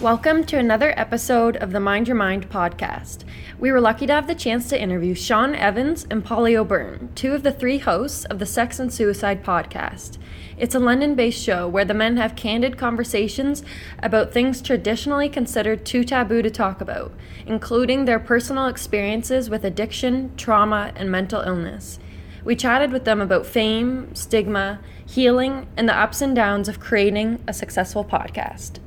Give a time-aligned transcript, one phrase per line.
[0.00, 3.24] Welcome to another episode of the Mind Your Mind podcast.
[3.58, 7.34] We were lucky to have the chance to interview Shawn Evans and Polly O'Byrne, two
[7.34, 10.18] of the three hosts of the Sex and Suicide podcast.
[10.56, 13.64] It's a London based show where the men have candid conversations
[14.00, 17.12] about things traditionally considered too taboo to talk about,
[17.44, 21.98] including their personal experiences with addiction, trauma, and mental illness.
[22.44, 27.42] We chatted with them about fame, stigma, healing, and the ups and downs of creating
[27.48, 28.78] a successful podcast.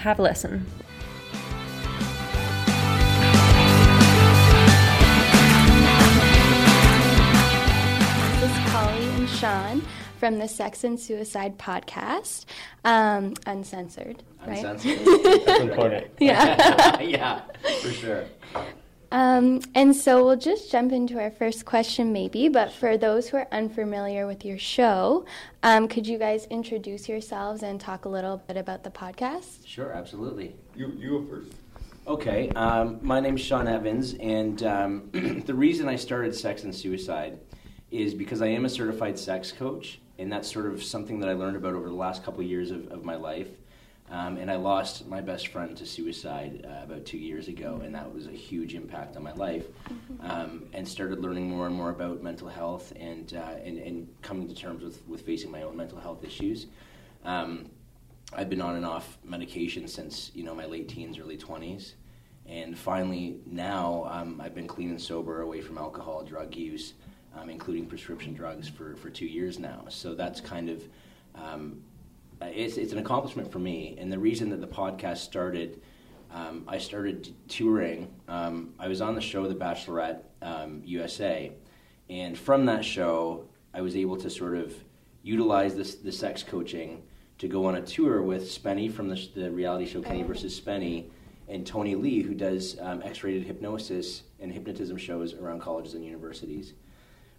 [0.00, 0.64] Have a listen.
[8.40, 9.82] This is Polly and Shawn
[10.18, 12.46] from the Sex and Suicide podcast,
[12.84, 14.64] um, uncensored, right?
[14.64, 15.44] Uncensored.
[15.44, 16.06] That's important.
[16.18, 17.00] Yeah.
[17.02, 17.42] yeah,
[17.82, 18.24] for sure.
[19.12, 22.48] Um, and so we'll just jump into our first question, maybe.
[22.48, 25.24] But for those who are unfamiliar with your show,
[25.62, 29.66] um, could you guys introduce yourselves and talk a little bit about the podcast?
[29.66, 30.54] Sure, absolutely.
[30.76, 31.54] You, you go first.
[32.06, 35.10] Okay, um, my name's Shawn Evans, and um,
[35.46, 37.38] the reason I started Sex and Suicide
[37.90, 41.34] is because I am a certified sex coach, and that's sort of something that I
[41.34, 43.48] learned about over the last couple of years of, of my life.
[44.10, 47.94] Um, and I lost my best friend to suicide uh, about two years ago, and
[47.94, 49.66] that was a huge impact on my life.
[50.20, 54.48] Um, and started learning more and more about mental health and, uh, and, and coming
[54.48, 56.66] to terms with, with facing my own mental health issues.
[57.24, 57.70] Um,
[58.32, 61.94] I've been on and off medication since you know my late teens, early twenties,
[62.46, 66.94] and finally now um, I've been clean and sober, away from alcohol, drug use,
[67.36, 69.84] um, including prescription drugs for, for two years now.
[69.88, 70.82] So that's kind of
[71.34, 71.82] um,
[72.46, 73.96] it's it's an accomplishment for me.
[73.98, 75.80] And the reason that the podcast started,
[76.32, 78.12] um, I started touring.
[78.28, 81.52] Um, I was on the show The Bachelorette um, USA,
[82.08, 84.74] and from that show, I was able to sort of
[85.22, 87.02] utilize this the sex coaching
[87.38, 91.06] to go on a tour with Spenny from the, the reality show Kenny versus Spenny,
[91.48, 96.74] and Tony Lee, who does um, X-rated hypnosis and hypnotism shows around colleges and universities.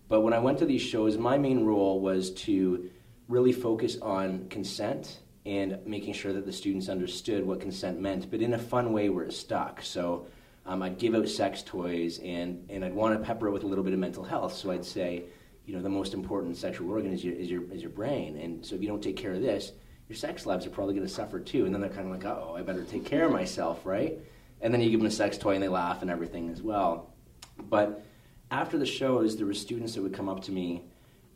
[0.10, 2.90] But when I went to these shows, my main role was to
[3.32, 8.42] really focus on consent and making sure that the students understood what consent meant, but
[8.42, 9.82] in a fun way where it stuck.
[9.82, 10.28] So
[10.66, 13.68] um, I'd give out sex toys, and, and I'd want to pepper it with a
[13.68, 14.54] little bit of mental health.
[14.54, 15.24] So I'd say,
[15.66, 18.38] you know, the most important sexual organ is your, is your, is your brain.
[18.38, 19.72] And so if you don't take care of this,
[20.10, 21.66] your sex lives are probably going to suffer too.
[21.66, 24.20] And then they're kind of like, oh, I better take care of myself, right?
[24.60, 27.14] And then you give them a sex toy and they laugh and everything as well.
[27.58, 28.04] But
[28.52, 30.84] after the shows, there were students that would come up to me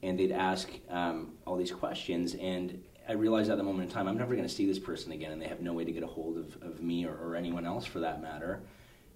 [0.05, 2.35] and they'd ask um, all these questions.
[2.35, 5.11] And I realized at the moment in time, I'm never going to see this person
[5.11, 7.35] again, and they have no way to get a hold of, of me or, or
[7.35, 8.61] anyone else for that matter.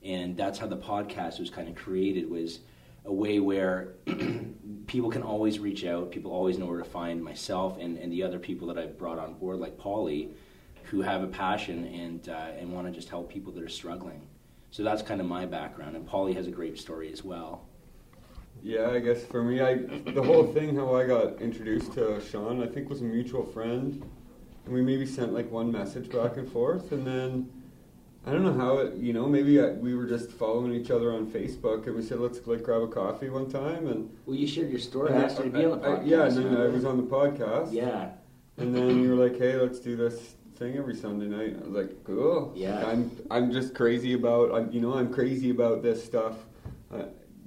[0.04, 2.60] And that's how the podcast was kind of created was
[3.06, 3.94] a way where
[4.88, 6.12] people can always reach out.
[6.12, 9.20] People always know where to find myself and, and the other people that I've brought
[9.20, 10.32] on board, like Polly,
[10.86, 14.28] who have a passion and, uh, and want to just help people that are struggling.
[14.72, 15.96] So that's kind of my background.
[15.96, 17.69] And Polly has a great story as well.
[18.62, 19.76] Yeah, I guess for me, I
[20.12, 24.04] the whole thing how I got introduced to Shawn, I think was a mutual friend,
[24.66, 27.50] and we maybe sent like one message back and forth, and then
[28.26, 31.14] I don't know how it, you know, maybe I, we were just following each other
[31.14, 34.46] on Facebook, and we said let's like grab a coffee one time, and Well, you
[34.46, 35.14] shared your story.
[35.14, 36.08] and I you to be on the I- podcast.
[36.08, 38.10] yeah, and then I was on the podcast, Yeah.
[38.58, 41.56] and then you were like, hey, let's do this thing every Sunday night.
[41.58, 42.52] I was like, cool.
[42.58, 42.86] Yeah.
[42.86, 46.36] I'm I'm just crazy about I'm you know I'm crazy about this stuff.
[46.94, 47.04] Uh,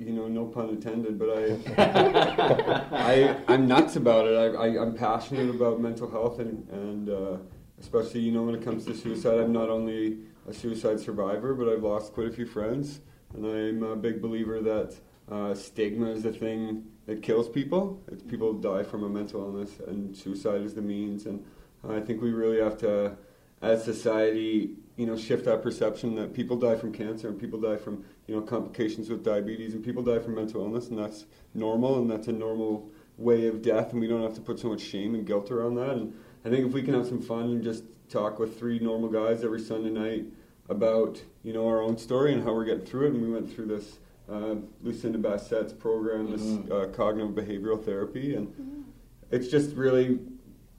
[0.06, 4.36] you know, no pun intended, but I I I'm nuts about it.
[4.36, 7.36] I, I I'm passionate about mental health and and uh,
[7.80, 9.38] especially you know when it comes to suicide.
[9.38, 10.18] I'm not only
[10.48, 13.00] a suicide survivor, but I've lost quite a few friends,
[13.34, 14.94] and I'm a big believer that
[15.30, 18.02] uh, stigma is the thing that kills people.
[18.10, 21.26] It's people die from a mental illness, and suicide is the means.
[21.26, 21.44] And
[21.88, 23.16] I think we really have to,
[23.60, 27.76] as society, you know, shift that perception that people die from cancer and people die
[27.76, 31.98] from you know complications with diabetes and people die from mental illness, and that's normal
[31.98, 34.80] and that's a normal way of death, and we don't have to put so much
[34.80, 35.91] shame and guilt around that.
[35.97, 36.12] And
[36.44, 39.42] I think if we can have some fun and just talk with three normal guys
[39.44, 40.24] every Sunday night
[40.68, 43.53] about you know our own story and how we're getting through it, and we went
[43.53, 43.98] through this
[44.30, 46.71] uh, Lucinda Bassett's program, this Mhm.
[46.71, 48.84] uh, cognitive behavioral therapy, and
[49.30, 50.21] it's just really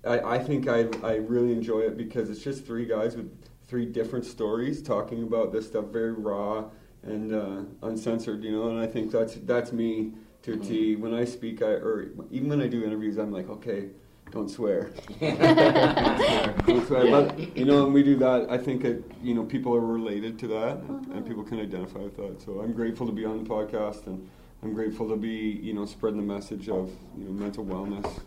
[0.06, 3.32] I, I think I, I really enjoy it because it's just three guys with
[3.74, 6.64] three different stories talking about this stuff very raw
[7.02, 8.70] and uh, uncensored, you know.
[8.70, 10.12] And I think that's that's me
[10.44, 10.96] to a T.
[10.96, 13.88] When I speak, I or even when I do interviews, I'm like, okay,
[14.32, 17.10] don't swear, don't swear.
[17.10, 20.38] But you know, when we do that, I think it, you know people are related
[20.40, 20.78] to that,
[21.12, 22.44] and people can identify with that.
[22.44, 24.30] So I'm grateful to be on the podcast, and
[24.62, 28.20] I'm grateful to be you know spreading the message of you know mental wellness.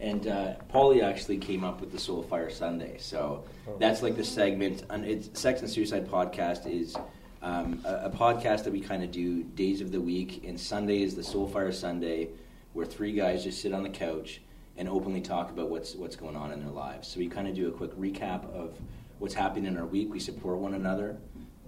[0.00, 2.98] And uh, Paulie actually came up with the Soul Fire Sunday.
[2.98, 3.76] So Oh.
[3.78, 4.84] that's like the segment.
[4.90, 6.96] And it's Sex and Suicide podcast is
[7.42, 10.44] um, a, a podcast that we kind of do days of the week.
[10.46, 12.28] And Sunday is the Soul Fire Sunday,
[12.72, 14.40] where three guys just sit on the couch
[14.76, 17.06] and openly talk about what's what's going on in their lives.
[17.08, 18.76] So we kind of do a quick recap of
[19.20, 20.12] what's happening in our week.
[20.12, 21.16] We support one another.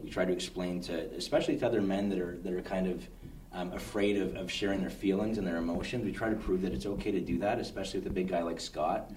[0.02, 3.06] We try to explain to, especially to other men that are that are kind of
[3.52, 6.04] um, afraid of, of sharing their feelings and their emotions.
[6.04, 8.42] We try to prove that it's okay to do that, especially with a big guy
[8.42, 9.10] like Scott.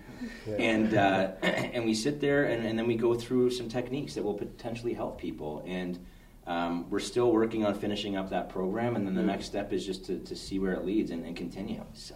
[0.47, 0.55] Yeah.
[0.55, 4.23] And uh, and we sit there and, and then we go through some techniques that
[4.23, 5.63] will potentially help people.
[5.65, 5.99] And
[6.47, 8.95] um, we're still working on finishing up that program.
[8.95, 11.35] And then the next step is just to, to see where it leads and, and
[11.35, 11.83] continue.
[11.93, 12.15] So.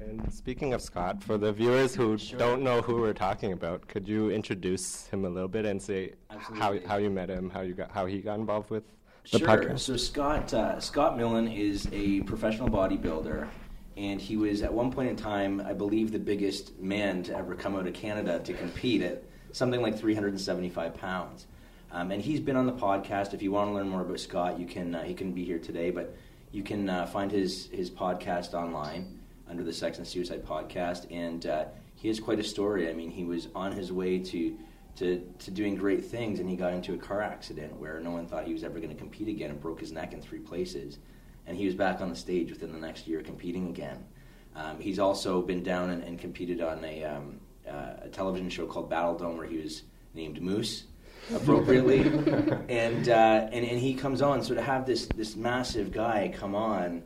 [0.00, 2.38] And speaking of Scott, for the viewers who Sure.
[2.38, 6.12] don't know who we're talking about, could you introduce him a little bit and say
[6.28, 8.84] how, how you met him, how you got how he got involved with
[9.30, 9.48] the Sure.
[9.48, 9.80] podcast?
[9.80, 13.48] So Scott uh, Scott Millen is a professional bodybuilder,
[13.96, 17.54] and he was at one point in time, I believe, the biggest man to ever
[17.54, 19.22] come out of Canada to compete at
[19.52, 21.46] something like 375 pounds.
[21.90, 23.32] Um, and he's been on the podcast.
[23.34, 24.94] If you want to learn more about Scott, you can.
[24.94, 26.14] Uh, he can be here today, but
[26.52, 31.46] you can uh, find his his podcast online under the Sex and Suicide podcast, and
[31.46, 31.64] uh,
[31.94, 32.88] he has quite a story.
[32.90, 34.56] I mean, he was on his way to
[34.98, 38.26] to, to doing great things, and he got into a car accident where no one
[38.26, 40.98] thought he was ever going to compete again, and broke his neck in three places.
[41.46, 44.04] And he was back on the stage within the next year competing again.
[44.56, 48.66] Um, he's also been down and, and competed on a, um, uh, a television show
[48.66, 49.84] called Battle Dome where he was
[50.14, 50.84] named Moose
[51.32, 52.00] appropriately.
[52.68, 56.54] and, uh, and and he comes on, so to have this this massive guy come
[56.54, 57.02] on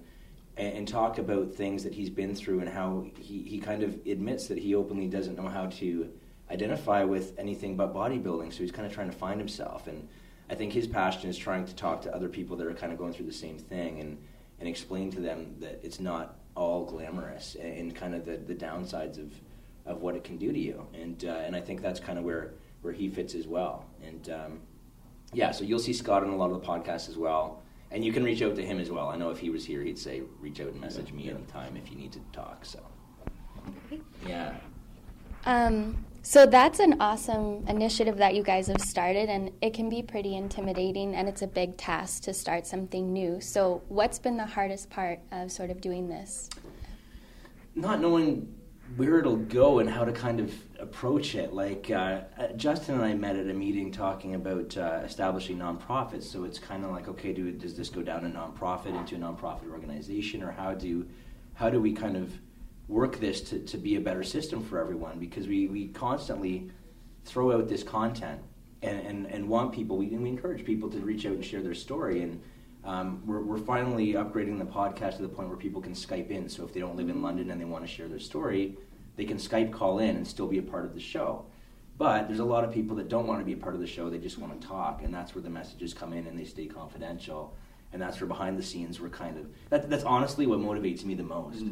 [0.56, 3.95] and, and talk about things that he's been through and how he, he kind of
[4.06, 6.11] admits that he openly doesn't know how to
[6.52, 8.52] identify with anything but bodybuilding.
[8.52, 9.87] So he's kind of trying to find himself.
[9.87, 10.08] And
[10.50, 12.99] I think his passion is trying to talk to other people that are kind of
[12.99, 14.19] going through the same thing and,
[14.60, 18.54] and explain to them that it's not all glamorous and, and kind of the, the
[18.54, 19.32] downsides of,
[19.87, 20.87] of what it can do to you.
[20.93, 22.52] And, uh, and I think that's kind of where,
[22.82, 23.87] where he fits as well.
[24.04, 24.60] And um,
[25.32, 27.62] yeah, so you'll see Scott on a lot of the podcasts as well.
[27.90, 29.08] And you can reach out to him as well.
[29.08, 31.90] I know if he was here, he'd say, reach out and message me anytime if
[31.90, 32.64] you need to talk.
[32.64, 32.81] So,
[34.26, 34.54] yeah.
[35.44, 40.03] Um, so that's an awesome initiative that you guys have started, and it can be
[40.03, 43.41] pretty intimidating, and it's a big task to start something new.
[43.41, 46.49] So, what's been the hardest part of sort of doing this?
[47.75, 48.55] not knowing
[48.97, 51.53] where it'll go and how to kind of approach it.
[51.53, 56.25] Like uh, uh, Justin and I met at a meeting talking about uh, establishing nonprofits.
[56.25, 59.19] So it's kind of like, okay, do does this go down a nonprofit into a
[59.19, 61.07] nonprofit organization, or how do
[61.55, 62.33] how do we kind of
[62.88, 65.19] work this to, to be a better system for everyone?
[65.19, 66.70] Because we, we constantly
[67.25, 68.40] throw out this content
[68.82, 71.75] and, and, and want people, we, we encourage people to reach out and share their
[71.75, 72.23] story.
[72.23, 72.40] And
[72.84, 76.49] um, we're, we're finally upgrading the podcast to the point where people can Skype in.
[76.49, 78.76] So if they don't live in London and they want to share their story,
[79.17, 81.46] they can Skype call in and still be a part of the show.
[81.99, 83.87] But there's a lot of people that don't want to be a part of the
[83.87, 84.11] show.
[84.11, 86.67] They just want to talk, and that's where the messages come in and they stay
[86.67, 87.55] confidential.
[87.93, 91.15] And that's where behind the scenes we're kind of that, that's honestly what motivates me
[91.15, 91.62] the most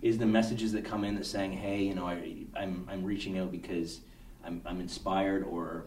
[0.00, 3.38] is the messages that come in that saying, hey, you know, I, I'm I'm reaching
[3.38, 4.00] out because
[4.44, 5.84] I'm I'm inspired or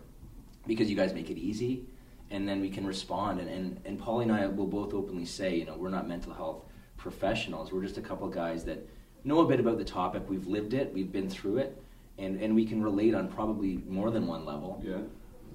[0.68, 1.86] because you guys make it easy,
[2.30, 3.39] and then we can respond.
[3.39, 6.33] And and and Paulie and I will both openly say, you know, we're not mental
[6.33, 6.63] health
[6.97, 7.71] professionals.
[7.71, 8.88] We're just a couple guys that
[9.23, 10.23] know a bit about the topic.
[10.30, 10.94] We've lived it.
[10.94, 11.81] We've been through it,
[12.19, 14.83] and and we can relate on probably more than one level.
[14.85, 14.97] Yeah.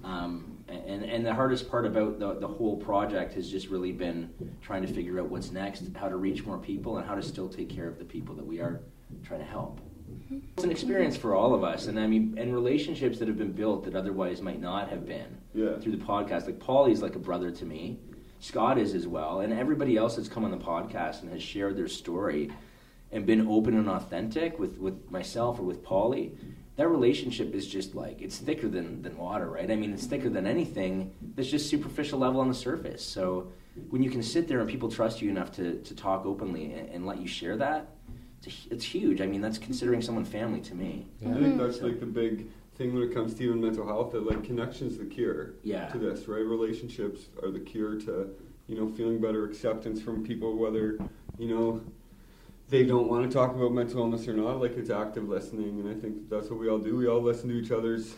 [0.02, 4.32] Um, and, and the hardest part about the, the whole project has just really been
[4.62, 7.48] trying to figure out what's next, how to reach more people, and how to still
[7.48, 8.80] take care of the people that we are
[9.24, 9.80] trying to help.
[10.56, 13.52] It's an experience for all of us, and I mean, and relationships that have been
[13.52, 15.78] built that otherwise might not have been Yeah.
[15.78, 16.46] through the podcast.
[16.46, 17.98] Like Paulie's like a brother to me,
[18.40, 21.76] Scott is as well, and everybody else that's come on the podcast and has shared
[21.76, 22.50] their story
[23.12, 26.32] and been open and authentic with, with myself or with Paulie,
[26.76, 29.70] that relationship is just like it's thicker than, than water, right?
[29.70, 33.04] I mean, it's thicker than anything that's just superficial level on the surface.
[33.04, 33.48] So
[33.90, 36.88] when you can sit there and people trust you enough to, to talk openly and,
[36.88, 37.88] and let you share that,
[38.42, 39.20] it's, a- it's huge.
[39.20, 41.06] I mean, that's considering someone family to me.
[41.24, 44.10] I think that's like the big thing when it comes to even mental health.
[44.12, 45.86] That like connection's the cure Yeah.
[45.88, 46.44] to this, right?
[46.44, 48.30] Relationships are the cure to
[48.66, 50.98] you know feeling better acceptance from people, whether
[51.38, 51.80] you know
[52.68, 54.60] they don't want to talk about mental illness or not.
[54.60, 56.96] Like it's active listening, and I think that's what we all do.
[56.96, 58.14] We all listen to each other's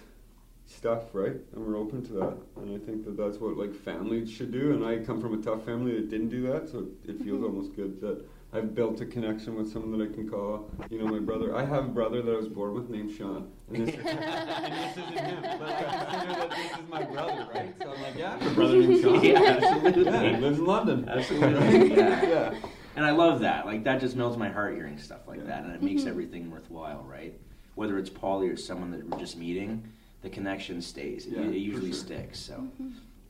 [0.66, 1.36] stuff, right?
[1.54, 2.36] And we're open to that.
[2.56, 4.72] And I think that that's what like families should do.
[4.72, 7.44] And I come from a tough family that didn't do that, so it feels mm-hmm.
[7.44, 11.06] almost good that I've built a connection with someone that I can call, you know,
[11.06, 11.54] my brother.
[11.54, 13.50] I have a brother that I was born with named Sean.
[13.72, 17.74] And this, and this isn't him, but I consider that this is my brother, right?
[17.82, 19.24] So I'm like, yeah, I have a brother named Sean.
[19.24, 20.04] Yeah, absolutely.
[20.04, 21.08] Yeah, he lives in London.
[21.08, 21.90] Absolutely, Right?
[21.98, 22.22] yeah.
[22.22, 22.54] yeah.
[22.96, 23.66] And I love that.
[23.66, 25.44] Like that just melts my heart hearing stuff like Yeah.
[25.44, 27.38] that, and it makes everything worthwhile, right?
[27.74, 29.84] Whether it's Polly or someone that we're just meeting,
[30.22, 31.26] the connection stays.
[31.26, 32.00] It, Yeah, it for usually sure.
[32.00, 32.38] sticks.
[32.40, 32.54] So.
[32.54, 32.88] Mm-hmm.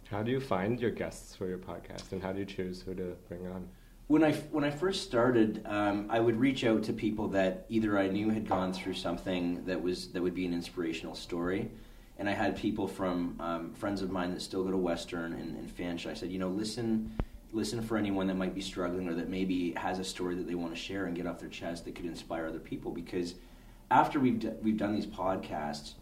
[0.09, 2.95] How do you find your guests for your podcast, and how do you choose who
[2.95, 3.69] to bring on?
[4.07, 7.99] When I when I first started, um, I would reach out to people that either
[7.99, 11.73] I knew had gone through something that was that would be an inspirational story,
[12.21, 15.57] and I had people from um, friends of mine that still go to Western and,
[15.57, 16.11] and Fanshawe.
[16.13, 17.11] I said, you know, listen,
[17.57, 20.55] listen for anyone that might be struggling or that maybe has a story that they
[20.55, 22.93] want to share and get off their chest that could inspire other people.
[22.93, 23.35] Because
[23.91, 25.95] after we've d- we've done these podcasts,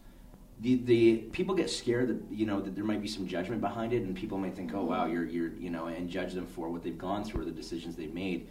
[0.61, 3.93] the the people get scared that you know that there might be some judgment behind
[3.93, 6.69] it, and people might think, oh wow, you're you're you know, and judge them for
[6.69, 8.49] what they've gone through or the decisions they've made.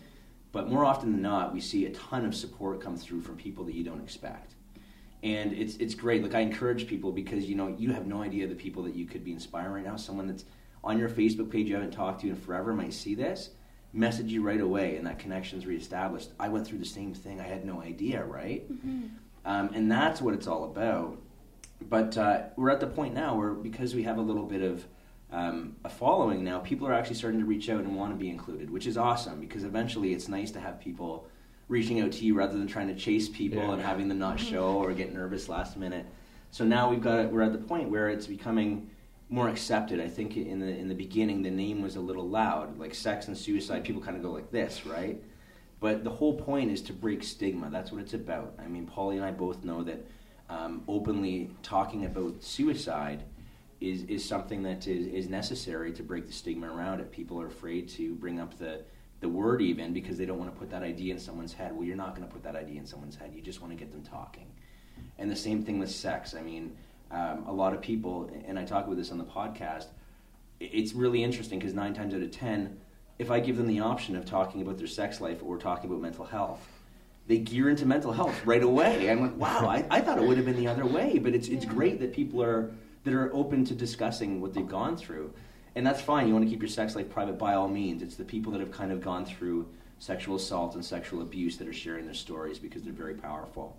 [0.54, 3.66] But more often than not, we see a ton of support come through from people
[3.66, 4.56] that you don't expect,
[5.24, 6.24] and it's it's great.
[6.24, 9.06] Like I encourage people because you know you have no idea the people that you
[9.06, 9.98] could be inspiring right now.
[9.98, 10.46] Someone that's
[10.84, 13.52] on your Facebook page you haven't talked to in forever might see this,
[13.94, 16.30] message you right away, and that connection connection's reestablished.
[16.40, 17.40] I went through the same thing.
[17.40, 18.66] I had no idea, right?
[19.46, 21.18] Um, and that's what it's all about
[21.90, 24.86] but uh, we're at the point now where because we have a little bit of
[25.32, 28.30] um, a following now, people are actually starting to reach out and want to be
[28.30, 31.28] included, which is awesome because eventually it's nice to have people
[31.68, 33.74] reaching out to you rather than trying to chase people Yeah.
[33.74, 36.06] and having them not show or get nervous last minute.
[36.52, 38.90] So now we've got it, we're at the point where it's becoming
[39.30, 40.00] more accepted.
[40.00, 43.28] I think in the in the beginning the name was a little loud, like sex
[43.28, 43.84] and suicide.
[43.84, 45.22] People kind of go like this, right?
[45.80, 47.70] But the whole point is to break stigma.
[47.70, 48.54] That's what it's about.
[48.58, 50.06] I mean, Polly and I both know that
[50.50, 53.24] um, openly talking about suicide
[53.82, 57.12] is, is something that is, is necessary to break the stigma around it.
[57.12, 58.82] People are afraid to bring up the,
[59.20, 61.74] the word even because they don't want to put that idea in someone's head.
[61.74, 63.32] Well, you're not going to put that idea in someone's head.
[63.36, 64.48] You just want to get them talking.
[65.18, 66.34] And the same thing with sex.
[66.34, 66.78] I mean,
[67.14, 69.86] um, a lot of people, and I talk about this on the podcast,
[70.60, 72.80] it's really interesting because nine times out of ten,
[73.20, 76.02] if I give them the option of talking about their sex life or talking about
[76.02, 76.68] mental health,
[77.28, 79.10] they gear into mental health right away.
[79.10, 81.48] I'm like, wow, I, I thought it would have been the other way, but it's
[81.48, 82.72] it's great that people are
[83.04, 85.32] that are open to discussing what they've gone through,
[85.76, 86.28] and that's fine.
[86.28, 88.02] You want to keep your sex life private by all means.
[88.02, 89.68] It's the people that have kind of gone through
[90.00, 93.78] sexual assault and sexual abuse that are sharing their stories because they're very powerful,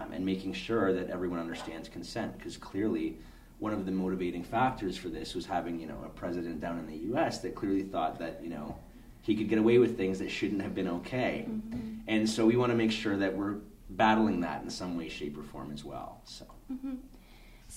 [0.00, 3.16] um, and making sure that everyone understands consent because clearly.
[3.60, 6.86] One of the motivating factors for this was having, you know, a president down in
[6.86, 7.40] the U.S.
[7.40, 8.76] that clearly thought that, you know,
[9.22, 11.44] he could get away with things that shouldn't have been okay.
[12.06, 13.56] And so we want to make sure that we're
[13.90, 16.20] battling that in some way, shape, or form as well.
[16.22, 16.46] So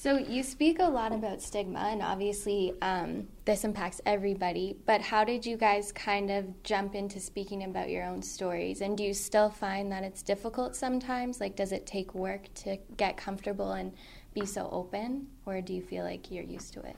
[0.02, 4.76] So you speak a lot about stigma, and obviously um, this impacts everybody.
[4.88, 8.82] But how did you guys kind of jump into speaking about your own stories?
[8.82, 11.40] And do you still find that it's difficult sometimes?
[11.40, 13.94] Like, does it take work to get comfortable and
[14.34, 16.96] be so open, or do you feel like you're used to it?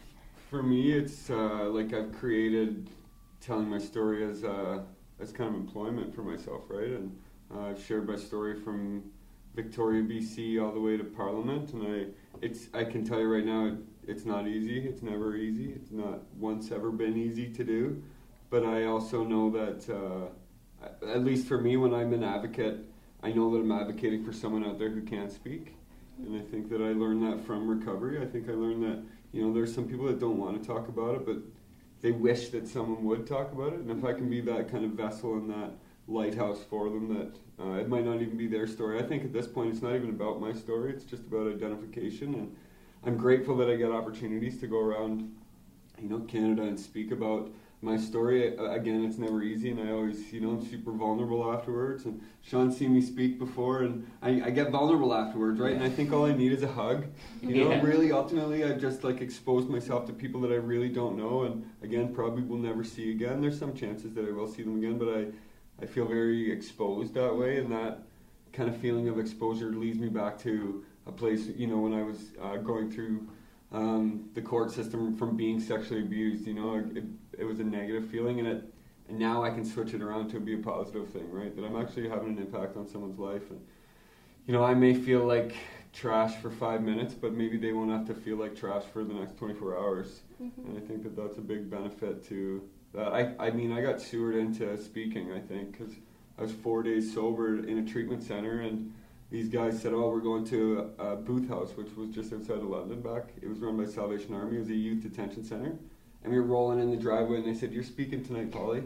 [0.50, 2.90] For me, it's uh, like I've created
[3.42, 4.80] telling my story as uh,
[5.20, 6.88] as kind of employment for myself, right?
[6.88, 7.20] And
[7.54, 9.04] uh, I've shared my story from
[9.56, 12.06] Victoria, BC, all the way to Parliament, and I
[12.42, 13.76] it's I can tell you right now, it,
[14.08, 14.80] it's not easy.
[14.80, 15.72] It's never easy.
[15.72, 18.04] It's not once ever been easy to do,
[18.50, 20.30] but I also know that uh,
[21.08, 22.86] at least for me, when I'm an advocate,
[23.22, 25.76] I know that I'm advocating for someone out there who can't speak.
[26.20, 28.22] And I think that I learned that from recovery.
[28.22, 30.88] I think I learned that, you know, there's some people that don't want to talk
[30.88, 31.38] about it, but
[32.02, 33.80] they wish that someone would talk about it.
[33.80, 35.72] And if I can be that kind of vessel and that
[36.08, 39.00] lighthouse for them, that uh, it might not even be their story.
[39.00, 42.34] I think at this point, it's not even about my story, it's just about identification.
[42.36, 42.56] And
[43.06, 45.34] I'm grateful that I get opportunities to go around,
[46.02, 48.56] you know, Canada and speak about my story.
[48.56, 52.06] Again, it's never easy, and I always, you know, I'm super vulnerable afterwards.
[52.06, 55.74] And Shawn's seen me speak before, and I, I get vulnerable afterwards, right?
[55.74, 57.06] And I think all I need is a hug.
[57.42, 57.82] You know, Yeah.
[57.82, 61.70] really, ultimately, I've just like exposed myself to people that I really don't know, and
[61.82, 63.42] again, probably will never see again.
[63.42, 65.26] There's some chances that I will see them again, but I,
[65.84, 68.04] I feel very exposed that way, and that
[68.54, 72.04] kind of feeling of exposure leads me back to a place, you know, when I
[72.04, 73.28] was uh, going through
[73.74, 76.48] um, the court system from being sexually abused.
[76.48, 77.04] You know, it,
[77.38, 78.64] it was a negative feeling, and it
[79.10, 81.54] and now I can switch it around to be a positive thing, right?
[81.54, 83.60] That I'm actually having an impact on someone's life, and
[84.48, 85.54] you know, I may feel like
[85.92, 89.14] trash for five minutes, but maybe they won't have to feel like trash for the
[89.14, 90.22] next 24 hours.
[90.40, 92.64] And I think that that's a big benefit to.
[93.02, 95.94] I, I mean, I got sewered into speaking, I think, because
[96.38, 98.94] I was four days sober in a treatment center, and
[99.32, 102.58] these guys said, "Oh, we're going to a, a booth house, which was just outside
[102.58, 103.02] of London.
[103.02, 104.58] Back, it was run by Salvation Army.
[104.58, 105.76] It was a youth detention center,
[106.24, 108.84] and we were rolling in the driveway, and they said, "You're speaking tonight, Polly."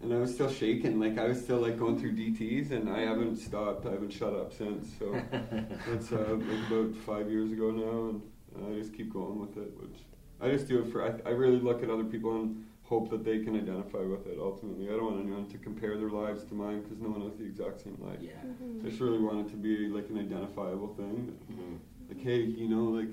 [0.00, 3.00] And I was still shaking, like I was still like going through DTS, and I
[3.00, 3.84] haven't stopped.
[3.84, 4.88] I haven't shut up since.
[4.96, 5.10] So
[5.88, 8.20] that's uh, like about five years ago now,
[8.54, 9.72] and I just keep going with it.
[9.76, 9.98] Which
[10.40, 11.04] I just do it for.
[11.04, 14.38] I, I really look at other people and hope that they can identify with it
[14.40, 14.86] ultimately.
[14.88, 17.44] I don't want anyone to compare their lives to mine because no one has the
[17.44, 18.18] exact same life.
[18.20, 18.32] Yeah.
[18.82, 21.36] I just really want it to be like an identifiable thing.
[21.52, 21.78] Mhm.
[22.08, 23.10] Like, hey, you know, like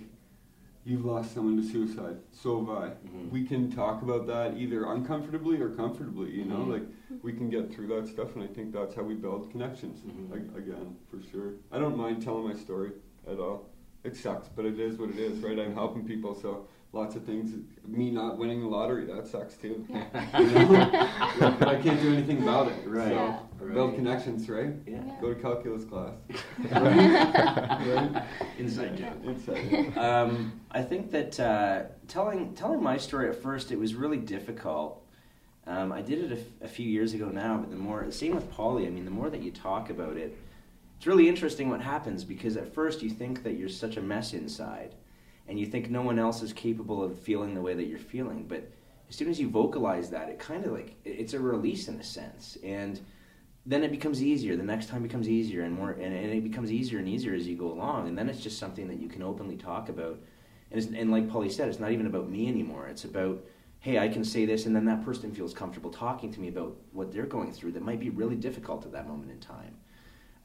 [0.86, 2.18] you've lost someone to suicide.
[2.32, 2.88] So have I.
[2.90, 3.32] Mhm.
[3.32, 6.32] We can talk about that either uncomfortably or comfortably.
[6.32, 6.70] You know, Mhm.
[6.72, 6.84] like
[7.24, 10.02] we can get through that stuff, and I think that's how we build connections.
[10.04, 10.32] Mhm.
[10.32, 11.56] a- again, for sure.
[11.72, 12.92] I don't mind telling my story
[13.28, 13.70] at all.
[14.06, 15.60] It sucks, but it is what it is, right?
[15.60, 17.52] I'm helping people, so lots of things.
[17.86, 19.86] Me not winning the lottery, that sucks too.
[19.90, 20.72] You know?
[20.72, 22.76] Yeah, but I can't do anything about it.
[22.88, 23.10] Right.
[23.10, 23.14] So
[23.68, 23.74] Yeah.
[23.74, 24.74] build connections, right?
[24.88, 25.04] Yeah.
[25.22, 26.14] Go to calculus class.
[26.72, 28.24] right.
[28.58, 29.14] Inside joke.
[29.24, 29.98] Inside.
[29.98, 35.02] Um, I think that uh, telling telling my story at first it was really difficult.
[35.68, 38.36] Um, I did it a, f- a few years ago now, but the more same
[38.36, 38.86] with Polly.
[38.88, 40.38] I mean, the more that you talk about it,
[40.98, 44.34] it's really interesting what happens because at first you think that you're such a mess
[44.34, 44.94] inside,
[45.48, 48.46] and you think no one else is capable of feeling the way that you're feeling.
[48.48, 48.72] But
[49.10, 52.04] as soon as you vocalize that, it kind of like it's a release in a
[52.04, 53.00] sense, and
[53.66, 54.56] then it becomes easier.
[54.56, 57.48] The next time becomes easier and more, and, and it becomes easier and easier as
[57.48, 58.08] you go along.
[58.08, 60.20] And then it's just something that you can openly talk about.
[60.72, 62.88] And, and like Polly said, it's not even about me anymore.
[62.88, 63.44] It's about,
[63.80, 66.76] hey, I can say this, and then that person feels comfortable talking to me about
[66.92, 69.76] what they're going through that might be really difficult at that moment in time.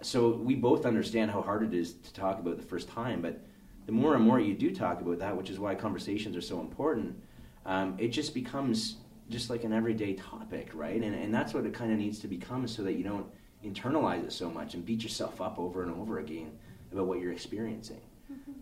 [0.02, 3.42] So we both understand how hard it is to talk about the first time, but
[3.90, 6.60] the more and more you do talk about that, which is why conversations are so
[6.60, 7.20] important,
[7.66, 11.02] um, it just becomes just like an everyday topic, right?
[11.02, 13.26] And, and that's what it kind of needs to become so that you don't
[13.66, 16.52] internalize it so much and beat yourself up over and over again
[16.92, 18.00] about what you're experiencing.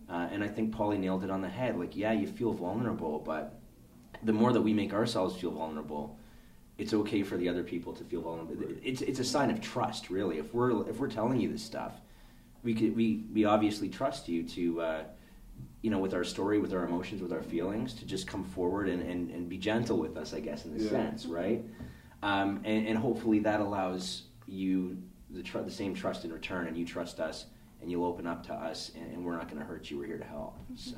[0.08, 1.78] Uh, and I think Polly nailed it on the head.
[1.78, 3.60] Like, yeah, you feel vulnerable, but
[4.22, 6.18] the more that we make ourselves feel vulnerable,
[6.78, 8.56] it's okay for the other people to feel vulnerable.
[8.82, 10.38] It's, it's a sign of trust, really.
[10.38, 12.00] If we're if we're telling you this stuff,
[12.62, 15.02] we could we, we obviously trust you to uh,
[15.82, 18.88] you know with our story, with our emotions, with our feelings, to just come forward
[18.88, 20.90] and, and, and be gentle with us, I guess, in a Yeah.
[20.90, 21.64] sense, right?
[22.22, 24.96] Um, and, and hopefully that allows you
[25.30, 27.46] the tr- the same trust in return, and you trust us,
[27.80, 29.98] and you'll open up to us, and, and we're not going to hurt you.
[29.98, 30.56] We're here to help.
[30.74, 30.96] So.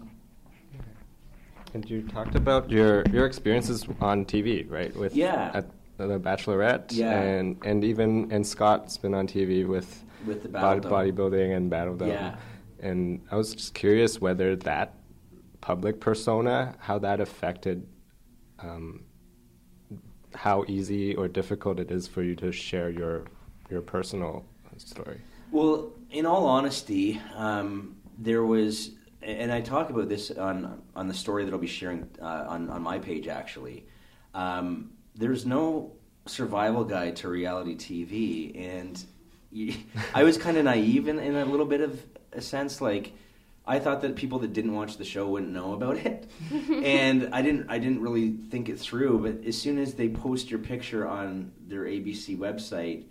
[1.74, 4.94] And you talked about your your experiences on TV, right?
[4.96, 5.50] With Yeah.
[5.54, 5.66] at
[5.98, 7.12] the Bachelorette, Yeah.
[7.20, 10.92] and and even and Scott's been on TV with With the body, Battle Dome.
[11.32, 12.08] bodybuilding and Battle Dome.
[12.08, 12.36] Yeah.
[12.80, 14.94] And I was just curious whether that
[15.60, 17.86] public persona, how that affected
[18.58, 19.04] um,
[20.34, 23.24] how easy or difficult it is for you to share your
[23.68, 24.44] your personal
[24.76, 25.20] story.
[25.50, 28.90] Well, in all honesty, um, there was,
[29.22, 32.70] and I talk about this on on the story that I'll be sharing uh, on
[32.70, 33.28] on my page.
[33.28, 33.86] Actually,
[34.34, 35.92] um, there's no
[36.26, 39.04] survival guide to reality TV, and
[40.14, 42.00] I was kind of naive in, in a little bit of
[42.32, 42.80] a sense.
[42.80, 43.12] Like,
[43.66, 46.28] I thought that people that didn't watch the show wouldn't know about it,
[46.84, 47.66] and I didn't.
[47.68, 49.20] I didn't really think it through.
[49.20, 53.04] But as soon as they post your picture on their ABC website.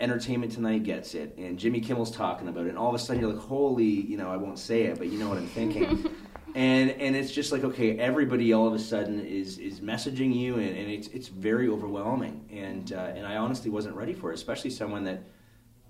[0.00, 3.20] Entertainment Tonight gets it, and Jimmy Kimmel's talking about it, and all of a sudden
[3.20, 6.08] you're like, "Holy!" You know, I won't say it, but you know what I'm thinking.
[6.54, 10.54] and and it's just like, okay, everybody all of a sudden is is messaging you,
[10.54, 14.34] and, and it's it's very overwhelming, and uh, and I honestly wasn't ready for it,
[14.34, 15.22] especially someone that,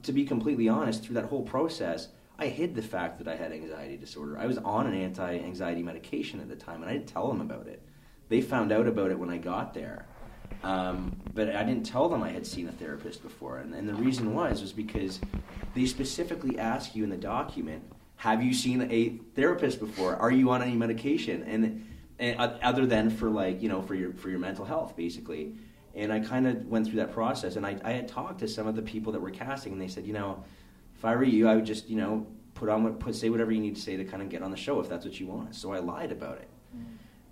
[0.02, 2.08] to be completely honest, through that whole process,
[2.38, 4.38] I hid the fact that I had anxiety disorder.
[4.38, 7.66] I was on an anti-anxiety medication at the time, and I didn't tell them about
[7.66, 7.82] it.
[8.28, 10.06] They found out about it when I got there.
[10.62, 13.94] Um, but I didn't tell them I had seen a therapist before, and, and the
[13.94, 15.20] reason was was because
[15.74, 17.82] they specifically ask you in the document,
[18.16, 20.16] "Have you seen a therapist before?
[20.16, 21.86] Are you on any medication?" And,
[22.18, 25.54] and uh, other than for like you know for your for your mental health, basically.
[25.94, 28.66] And I kind of went through that process, and I, I had talked to some
[28.66, 30.44] of the people that were casting, and they said, you know,
[30.96, 33.52] if I were you, I would just you know put on what put say whatever
[33.52, 35.26] you need to say to kind of get on the show if that's what you
[35.26, 35.54] want.
[35.54, 36.48] So I lied about it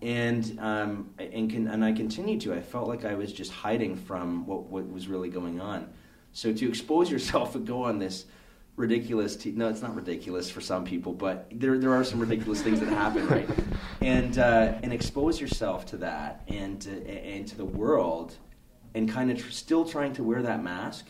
[0.03, 2.55] and um, and can, and I continued to.
[2.55, 5.89] I felt like I was just hiding from what what was really going on.
[6.33, 8.27] So to expose yourself and go on this
[8.77, 9.45] ridiculous.
[9.47, 12.89] No, it's not ridiculous for some people, but there there are some ridiculous things that
[12.89, 13.49] happen, right?
[14.03, 18.37] And uh, and expose yourself to that and uh, and to the world,
[18.95, 21.07] and kind of tr- still trying to wear that mask.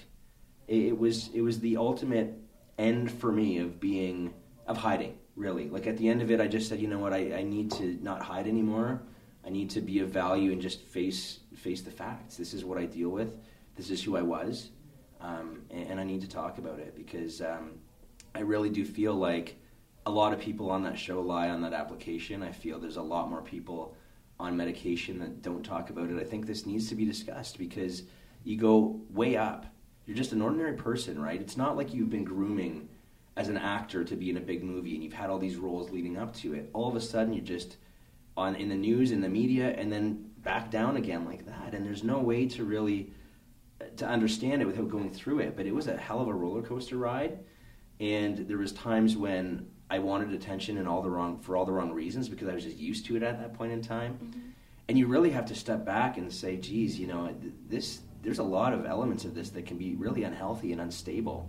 [0.69, 2.39] It, it was it was the ultimate
[2.79, 4.33] end for me of being
[4.67, 7.13] of hiding really like at the end of it i just said you know what
[7.13, 9.03] i, I need to not hide anymore
[9.45, 12.79] i need to be of value and just face face the facts this is what
[12.79, 13.33] i deal with
[13.77, 14.71] this is who i was
[15.27, 17.73] um, and, and i need to talk about it because um,
[18.35, 19.57] i really do feel like
[20.07, 22.43] a lot of people on that show lie on that application.
[22.43, 23.95] I feel there's a lot more people
[24.39, 26.21] on medication that don't talk about it.
[26.21, 28.05] I think this needs to be discussed because
[28.45, 29.67] you go way up.
[30.07, 31.41] You're just an ordinary person right?
[31.41, 32.89] It's not like you've been grooming
[33.37, 35.91] as an actor to be in a big movie and you've had all these roles
[35.91, 36.71] leading up to it.
[36.73, 37.77] All of a sudden you're just
[38.37, 41.75] on in the news in the media and then back down again like that.
[41.75, 43.11] And there's no way to really
[43.97, 45.57] to understand it without going through it.
[45.57, 47.39] But it was a hell of a roller coaster ride,
[48.01, 51.73] and there was times when I wanted attention and all the wrong for all the
[51.73, 54.15] wrong reasons because I was just used to it at that point in time.
[54.15, 54.41] Mm-hmm.
[54.89, 57.35] And you really have to step back and say, "Geez, you know,
[57.69, 61.49] this." There's a lot of elements of this that can be really unhealthy and unstable.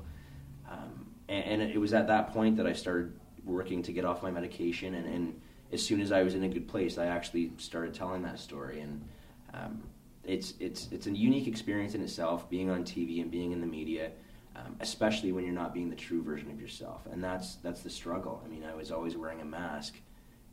[0.70, 4.22] Um, and, and, it was at that point that I started working to get off
[4.22, 4.94] my medication.
[4.94, 8.22] And, and, as soon as I was in a good place, I actually started telling
[8.24, 8.80] that story.
[8.80, 9.06] And
[9.54, 9.84] um,
[10.28, 13.68] it's it's it's a unique experience in itself, being on TV and being in the
[13.68, 14.12] media
[14.58, 17.06] um, especially when you're not being the true version of yourself.
[17.12, 18.42] And that's that's the struggle.
[18.44, 19.96] I mean, I was always wearing a mask,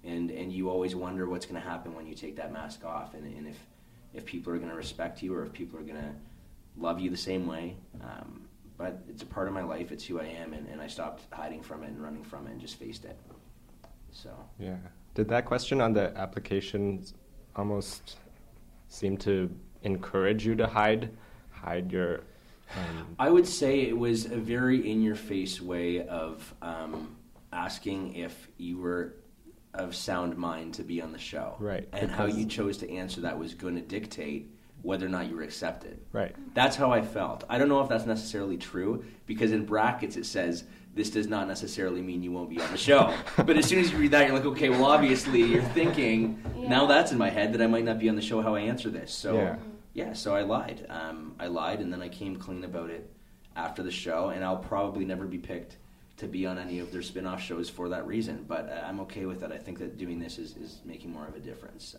[0.05, 3.15] and and you always wonder what's going to happen when you take that mask off,
[3.15, 3.59] and, and if
[4.13, 6.15] if people are going to respect you or if people are going to
[6.77, 7.77] love you the same way.
[8.01, 8.43] Um,
[8.77, 9.93] but it's a part of my life.
[9.93, 12.51] It's who I am, and, and I stopped hiding from it and running from it
[12.51, 13.17] and just faced it.
[14.11, 14.77] So yeah,
[15.15, 17.05] did that question on the application
[17.57, 18.17] almost
[18.89, 19.51] seem to
[19.85, 21.11] encourage you to hide
[21.51, 22.21] hide your
[22.77, 27.17] um, I would say it was a very in your face way of um,
[27.53, 29.15] asking if you were
[29.75, 31.57] of sound mind to be on the show.
[31.59, 31.89] Right.
[31.93, 34.51] And how you chose to answer that was going to dictate
[34.83, 35.99] whether or not you were accepted.
[36.13, 36.35] Right.
[36.55, 37.45] That's how I felt.
[37.49, 41.49] I don't know if that's necessarily true because in brackets it says this does not
[41.49, 43.13] necessarily mean you won't be on the show.
[43.37, 46.69] but as soon as you read that, you're like, okay, well, obviously you're thinking yeah.
[46.69, 48.61] now that's in my head that I might not be on the show how I
[48.61, 49.13] answer this.
[49.13, 49.35] So.
[49.35, 49.57] Yeah
[49.95, 50.87] yeah, so I lied.
[50.91, 53.11] Um, I lied, and then I came clean about it
[53.57, 55.77] after the show, and I'll probably never be picked
[56.17, 58.45] to be on any of their spin-off shows for that reason.
[58.47, 59.53] But uh, I'm okay with that.
[59.53, 61.85] I think that doing this is, is making more of a difference.
[61.85, 61.99] So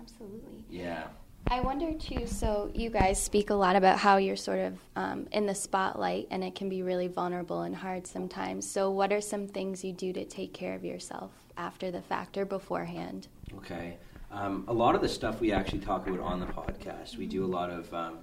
[0.00, 0.64] absolutely.
[0.70, 1.06] Yeah.
[1.46, 2.26] I wonder too.
[2.26, 6.26] So you guys speak a lot about how you're sort of um, in the spotlight,
[6.30, 8.68] and it can be really vulnerable and hard sometimes.
[8.68, 12.36] So what are some things you do to take care of yourself after the fact
[12.36, 13.28] or beforehand?
[13.56, 13.96] Okay.
[14.30, 17.44] Um, a lot of the stuff we actually talk about on the podcast, we do
[17.44, 18.18] a lot of um,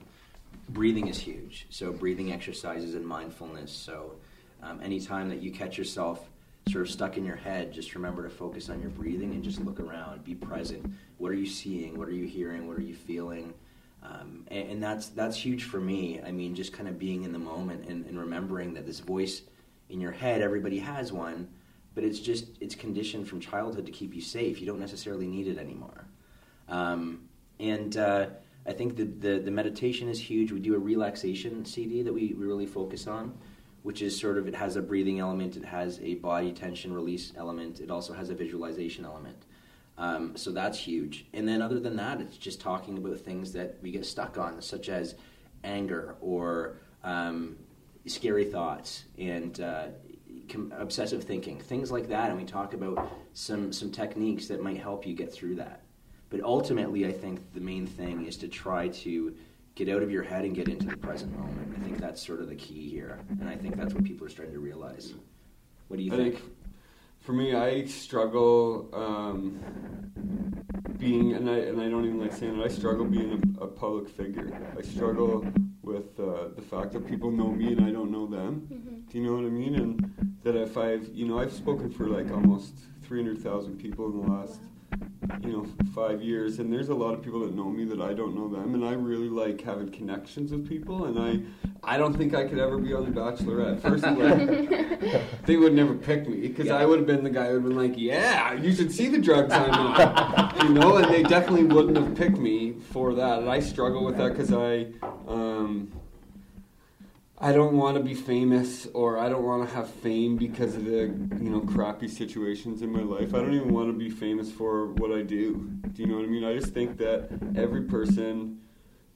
[0.70, 1.66] breathing is huge.
[1.70, 3.72] So breathing exercises and mindfulness.
[3.72, 4.14] So
[4.62, 6.30] um, anytime that you catch yourself
[6.70, 9.60] sort of stuck in your head, just remember to focus on your breathing and just
[9.62, 10.94] look around, be present.
[11.18, 11.98] What are you seeing?
[11.98, 12.68] What are you hearing?
[12.68, 13.54] What are you feeling?
[14.04, 16.22] Um, and, and, that's that's huge for me.
[16.22, 19.42] I mean, just kind of being in the moment and, and remembering that this voice
[19.90, 21.48] in your head, everybody has one
[21.96, 24.60] but it's just it's conditioned from childhood to keep you safe.
[24.60, 26.06] You don't necessarily need it anymore.
[26.68, 27.22] Um,
[27.60, 28.28] and uh,
[28.68, 30.52] I think the, the, the meditation is huge.
[30.52, 33.38] We do a relaxation CD that we, we really focus on,
[33.84, 37.32] which is sort of it has a breathing element, it has a body tension release
[37.38, 39.46] element, it also has a visualization element.
[39.98, 41.26] Um, so that's huge.
[41.34, 44.62] And then other than that, it's just talking about things that we get stuck on,
[44.62, 45.16] such as
[45.64, 47.56] anger or um,
[48.06, 49.88] scary thoughts and uh,
[50.78, 55.06] obsessive thinking, things like that, and we talk about some some techniques that might help
[55.06, 55.82] you get through that.
[56.30, 59.36] But ultimately, I think the main thing is to try to
[59.76, 61.76] get out of your head and get into the present moment.
[61.78, 64.30] I think that's sort of the key here, and I think that's what people are
[64.30, 65.14] starting to realize.
[65.88, 66.36] What do you I think?
[66.36, 66.52] think
[67.26, 69.60] for me, I struggle um,
[71.00, 72.64] being, and I and I don't even like saying it.
[72.64, 74.48] I struggle being a, a public figure.
[74.78, 75.46] I struggle
[75.82, 78.68] with uh, the fact that people know me and I don't know them.
[78.72, 79.12] Mm-hmm.
[79.12, 79.76] Do you know what I mean?
[79.76, 84.32] And that if I've, you know, I've spoken for like almost 300,000 people in the
[84.32, 84.60] last,
[85.42, 88.14] you know, five years, and there's a lot of people that know me that I
[88.14, 91.40] don't know them, and I really like having connections with people, and I,
[91.84, 93.82] I don't think I could ever be on The Bachelorette.
[93.82, 96.78] First of all, they would never pick me because yeah.
[96.78, 99.08] I would have been the guy who would have been like, "Yeah, you should see
[99.08, 103.40] the drugs I'm on," you know, and they definitely wouldn't have picked me for that.
[103.40, 104.88] And I struggle with that because I,
[105.28, 105.92] um,
[107.46, 110.86] I don't want to be famous or I don't want to have fame because of
[110.86, 113.36] the you know crappy situations in my life.
[113.36, 115.70] I don't even want to be famous for what I do.
[115.94, 116.44] Do you know what I mean?
[116.44, 118.62] I just think that every person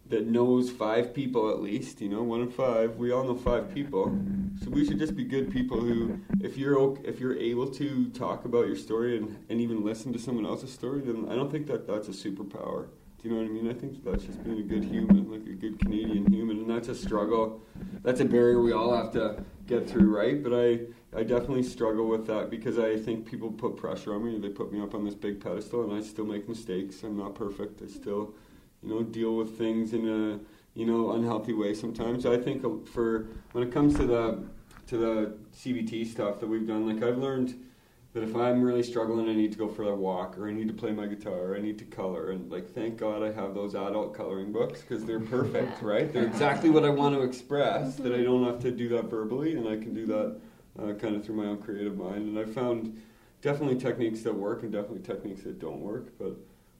[0.09, 3.73] that knows five people at least, you know, one in five, we all know five
[3.73, 4.15] people.
[4.63, 8.45] So we should just be good people who, if you're if you're able to talk
[8.45, 11.65] about your story and, and even listen to someone else's story, then I don't think
[11.65, 12.89] that that's a superpower.
[13.21, 13.69] Do you know what I mean?
[13.69, 16.87] I think that's just being a good human, like a good Canadian human, and that's
[16.87, 17.61] a struggle.
[18.01, 20.41] That's a barrier we all have to get through, right?
[20.41, 20.79] But I,
[21.13, 24.39] I definitely struggle with that because I think people put pressure on me.
[24.39, 27.03] They put me up on this big pedestal, and I still make mistakes.
[27.03, 27.81] I'm not perfect.
[27.81, 28.33] I still
[28.81, 30.39] you know, deal with things in a
[30.79, 32.25] you know unhealthy way sometimes.
[32.25, 34.43] I think uh, for when it comes to the
[34.87, 37.65] to the CBT stuff that we've done, like I've learned
[38.13, 40.67] that if I'm really struggling, I need to go for a walk, or I need
[40.67, 43.53] to play my guitar, or I need to color, and like thank God I have
[43.53, 46.11] those adult coloring books because they're perfect, right?
[46.11, 47.95] They're exactly what I want to express.
[47.97, 50.39] That I don't have to do that verbally, and I can do that
[50.81, 52.35] uh, kind of through my own creative mind.
[52.35, 52.99] And I found
[53.41, 56.35] definitely techniques that work and definitely techniques that don't work, but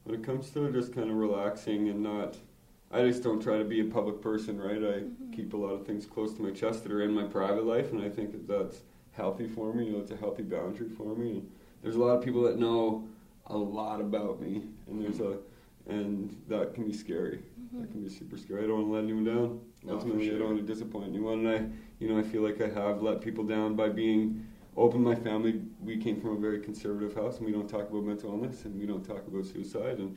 [0.06, 2.38] when it comes to just kind of relaxing and not,
[2.92, 4.78] I just don't try to be a public person, right?
[4.78, 5.32] I Mm-hmm.
[5.34, 7.92] keep a lot of things close to my chest that are in my private life,
[7.92, 8.82] and I think that that's
[9.20, 9.86] healthy for me.
[9.86, 11.32] You know, it's a healthy boundary for me.
[11.32, 11.50] And
[11.84, 13.08] there's a lot of people that know
[13.48, 15.38] a lot about me, and there's a,
[15.88, 17.40] and that can be scary.
[17.40, 17.82] Mm-hmm.
[17.82, 18.64] That can be super scary.
[18.64, 19.60] I don't want to let anyone down.
[19.84, 21.66] No, Ultimately, I don't want to disappoint anyone, and I,
[22.00, 24.46] you know, I feel like I have let people down by being
[24.78, 25.02] open.
[25.02, 28.32] My family, we came from a very conservative house, and we don't talk about mental
[28.32, 30.16] illness, and we don't talk about suicide, and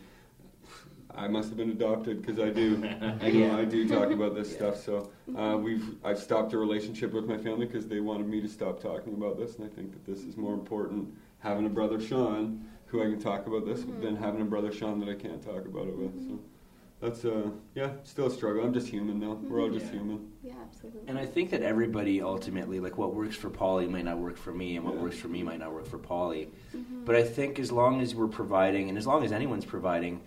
[1.16, 2.82] I must have been adopted because I do.
[3.22, 4.76] You know, I do talk about this stuff.
[4.82, 8.48] So uh, we've I've stopped a relationship with my family because they wanted me to
[8.48, 12.00] stop talking about this, and I think that this is more important having a brother
[12.00, 15.42] Sean who I can talk about this than having a brother Sean that I can't
[15.42, 16.28] talk about it with.
[16.28, 16.38] So
[17.00, 18.64] that's uh yeah, still a struggle.
[18.64, 19.32] I'm just human now.
[19.42, 19.92] We're all just Yeah.
[19.92, 20.30] human.
[20.42, 21.02] Yeah, absolutely.
[21.08, 24.52] And I think that everybody ultimately, like what works for Polly might not work for
[24.52, 25.02] me, and what Yeah.
[25.02, 26.50] works for me might not work for Polly.
[26.76, 27.04] Mm-hmm.
[27.04, 30.20] But I think as long as we're providing, and as long as anyone's providing,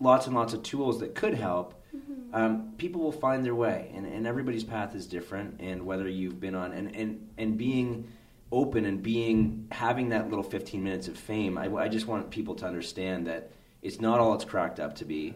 [0.00, 2.34] lots and lots of tools that could help, Mm-hmm.
[2.34, 3.90] um, people will find their way.
[3.94, 5.60] And, and everybody's path is different.
[5.60, 8.12] And whether you've been on, and, and, and being
[8.52, 12.54] open and being, having that little 15 minutes of fame, I, I just want people
[12.56, 13.50] to understand that
[13.82, 15.34] it's not all it's cracked up to be.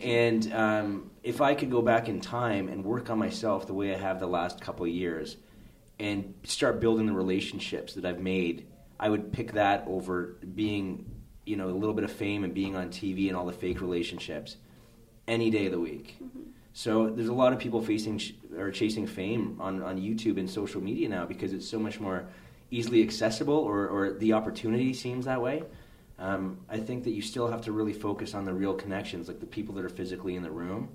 [0.00, 3.94] And um, if I could go back in time and work on myself the way
[3.94, 5.36] I have the last couple of years
[5.98, 8.66] and start building the relationships that I've made,
[9.00, 11.10] I would pick that over being,
[11.48, 13.80] you know, a little bit of fame and being on TV and all the fake
[13.80, 14.56] relationships
[15.26, 16.18] any day of the week.
[16.74, 18.20] So there's a lot of people facing
[18.56, 22.26] or chasing fame on, on YouTube and social media now because it's so much more
[22.70, 25.62] easily accessible or, or the opportunity seems that way.
[26.18, 29.40] Um, I think that you still have to really focus on the real connections, like
[29.40, 30.88] the people that are physically in the room.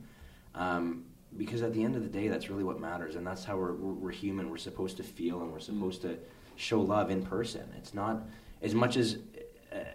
[0.53, 3.57] Um, because at the end of the day, that's really what matters, and that's how
[3.57, 4.51] we're, we're, we're human.
[4.51, 6.19] We're supposed to feel, and we're supposed to
[6.57, 7.63] show love in person.
[7.77, 8.21] It's not
[8.61, 9.17] as much as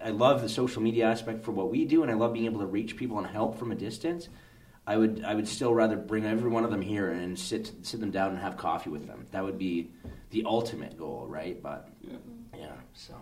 [0.02, 2.60] I love the social media aspect for what we do, and I love being able
[2.60, 4.28] to reach people and help from a distance.
[4.86, 8.00] I would I would still rather bring every one of them here and sit sit
[8.00, 9.26] them down and have coffee with them.
[9.32, 9.90] That would be
[10.30, 11.62] the ultimate goal, right?
[11.62, 12.16] But Yeah.
[12.56, 13.14] yeah, so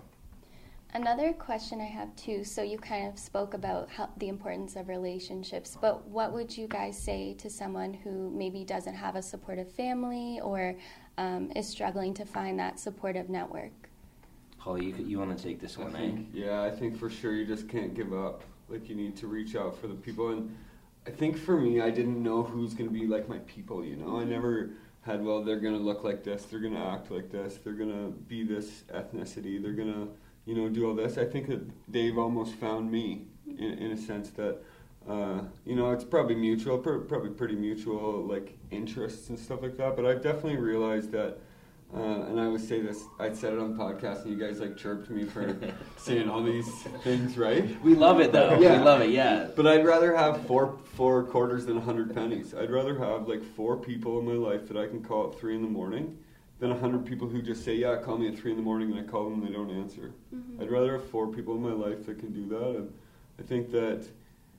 [0.95, 2.43] Another question I have too.
[2.45, 6.67] So you kind of spoke about how, the importance of relationships, but what would you
[6.69, 10.75] guys say to someone who maybe doesn't have a supportive family or
[11.19, 13.91] um, is struggling to find that supportive network?
[14.67, 15.99] Holly, you could- you want to take this I one, eh?
[15.99, 18.43] think, yeah, I think for sure you just can't give up.
[18.69, 20.53] Like you need to reach out for the people, and
[21.07, 23.85] I think for me, I didn't know who's gonna be like my people.
[23.85, 24.71] You know, I never
[25.03, 25.25] had.
[25.25, 26.47] Well, they're gonna look like this.
[26.47, 27.59] They're gonna act like this.
[27.63, 29.63] They're gonna be this ethnicity.
[29.63, 30.09] They're gonna,
[30.47, 31.17] you know, do all this.
[31.17, 34.59] I think that Dave almost found me in, in a sense that.
[35.09, 39.77] Uh, you know, it's probably mutual, pr- probably pretty mutual, like interests and stuff like
[39.77, 39.95] that.
[39.95, 41.39] But I've definitely realized that
[41.95, 43.05] uh, and I always say this.
[43.19, 45.57] I said it on the podcast, and you guys like chirped me for
[45.97, 46.69] saying all these
[47.03, 47.81] things, right?
[47.83, 48.59] We love it though.
[48.61, 48.79] Yeah.
[48.79, 49.11] We love it.
[49.11, 49.49] Yeah.
[49.55, 52.55] But I'd rather have four four quarters than a hundred pennies.
[52.55, 55.55] I'd rather have like four people in my life that I can call at three
[55.55, 56.19] in the morning
[56.59, 58.91] than a hundred people who just say, "Yeah, call me at three in the morning,"
[58.91, 60.13] and I call them and they don't answer.
[60.61, 62.93] I'd rather have four people in my life that can do that, and
[63.39, 64.07] I think that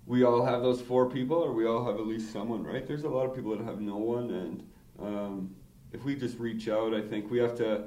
[0.06, 2.88] we all have those four people, or we all have at least someone, right?
[2.88, 4.64] There's a lot of people that have no one, and
[5.00, 5.56] um,
[5.94, 7.86] if we just reach out, I think we have to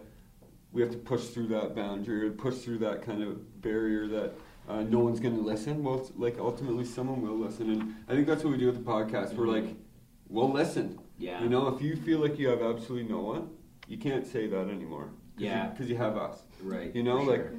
[0.73, 4.33] we have to push through that boundary or push through that kind of barrier that
[4.69, 5.83] uh, no one's going to listen.
[5.83, 8.77] Well, it's like ultimately someone will listen, and I think that's what we do with
[8.77, 9.35] the podcast.
[9.35, 9.75] We're like,
[10.29, 10.99] we'll listen.
[11.19, 11.43] Yeah.
[11.43, 13.51] You know, if you feel like you have absolutely no one,
[13.89, 15.07] you can't say that anymore.
[15.07, 15.67] Cause Yeah.
[15.69, 16.39] Because you, have us.
[16.63, 16.95] Right.
[16.95, 17.53] You know, like sure.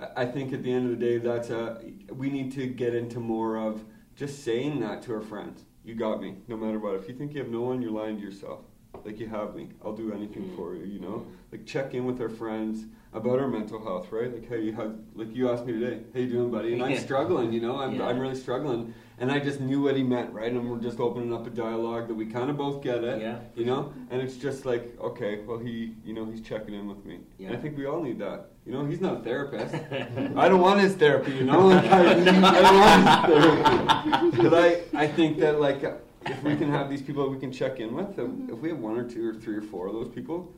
[0.00, 1.80] I- I think at the end of the day, that's a
[2.12, 3.84] we need to get into more of
[4.16, 5.64] just saying that to our friends.
[5.84, 6.94] You got me, no matter what.
[6.94, 8.60] If you think you have no one, you're lying to yourself.
[9.04, 10.56] Like you have me, I'll do anything mm.
[10.56, 10.84] for you.
[10.84, 14.32] You know, like check in with our friends about our mental health, right?
[14.32, 16.72] Like hey, you have like you asked me today, how you doing, buddy?
[16.72, 17.52] And I'm struggling.
[17.52, 18.06] You know, I'm Yeah.
[18.06, 18.94] I'm really struggling.
[19.16, 20.50] And I just knew what he meant, right?
[20.50, 23.38] And we're just opening up a dialogue that we kind of both get it, Yeah.
[23.54, 23.92] you know.
[24.10, 27.20] And it's just like, okay, well, he, you know, he's checking in with me.
[27.38, 28.50] And I think we all need that.
[28.66, 29.72] You know, he's not a therapist.
[30.36, 31.68] I don't want his therapy, you know.
[31.68, 34.42] Like, I, I don't want his therapy.
[34.42, 35.84] But I, I think that like
[36.26, 38.68] if we can have these people that we can check in with, um, if we
[38.70, 40.54] have one or two or three or four of those people,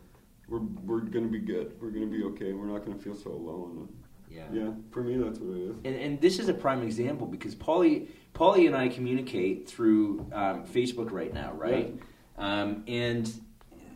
[0.49, 1.77] we're we're gonna be good.
[1.81, 2.53] We're gonna be okay.
[2.53, 3.89] We're not gonna feel so alone.
[4.31, 4.45] Yeah.
[4.53, 5.77] Yeah, for me that's what it is.
[5.85, 10.65] And, and this is a prime example because Polly, Polly and I communicate through um,
[10.65, 11.95] Facebook right now, right?
[12.37, 13.33] Um, and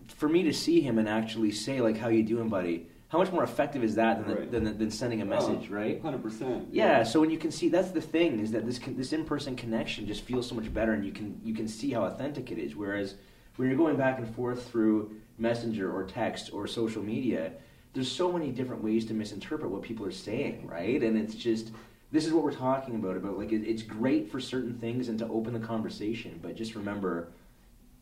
[0.08, 3.32] for me to see him and actually say like, "How you doing, buddy?" How much
[3.32, 4.50] more effective is that than Right.
[4.50, 6.00] than, than sending a oh, message, right?
[6.00, 6.68] Hundred percent.
[6.70, 9.56] Yeah, so when you can see that's the thing is that this this in person
[9.56, 12.58] connection just feels so much better, and you can you can see how authentic it
[12.58, 12.76] is.
[12.76, 13.16] Whereas
[13.56, 17.52] when you're going back and forth through messenger or text or social media,
[17.94, 21.02] there's so many different ways to misinterpret what people are saying, right?
[21.02, 21.72] And it's just
[22.12, 23.16] this is what we're talking about.
[23.16, 26.76] About like it, it's great for certain things and to open the conversation, but just
[26.76, 27.32] remember,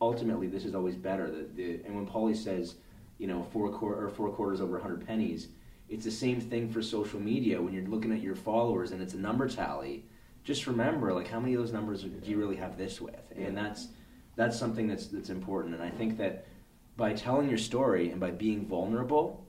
[0.01, 1.31] ultimately, this is always better.
[1.31, 2.75] The, the, and when Polly says,
[3.19, 5.49] you know, four quar- or four quarters over hundred pennies,
[5.87, 7.61] it's the same thing for social media.
[7.61, 10.05] When you're looking at your followers and it's a number tally,
[10.43, 13.55] just remember like how many of those numbers do you really have this with, and
[13.55, 13.89] that's
[14.35, 15.75] that's something that's that's important.
[15.75, 16.47] And I think that
[16.97, 19.45] by telling your story and by being vulnerable,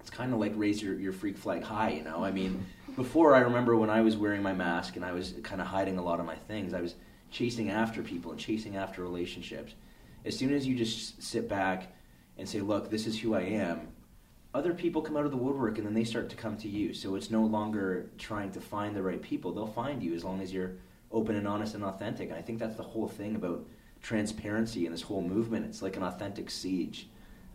[0.00, 2.22] it's kind of like raise your, your freak flag high, you know?
[2.22, 5.60] I mean, before I remember when I was wearing my mask and I was kind
[5.60, 6.94] of hiding a lot of my things, I was
[7.30, 9.74] chasing after people and chasing after relationships.
[10.24, 11.92] As soon as you just sit back
[12.38, 13.88] and say, look, this is who I am,
[14.54, 16.94] other people come out of the woodwork and then they start to come to you.
[16.94, 19.52] So it's no longer trying to find the right people.
[19.52, 20.76] They'll find you as long as you're
[21.10, 22.30] open and honest and authentic.
[22.30, 23.66] And I think that's the whole thing about
[24.00, 25.66] transparency and this whole movement.
[25.66, 27.08] It's like an authentic siege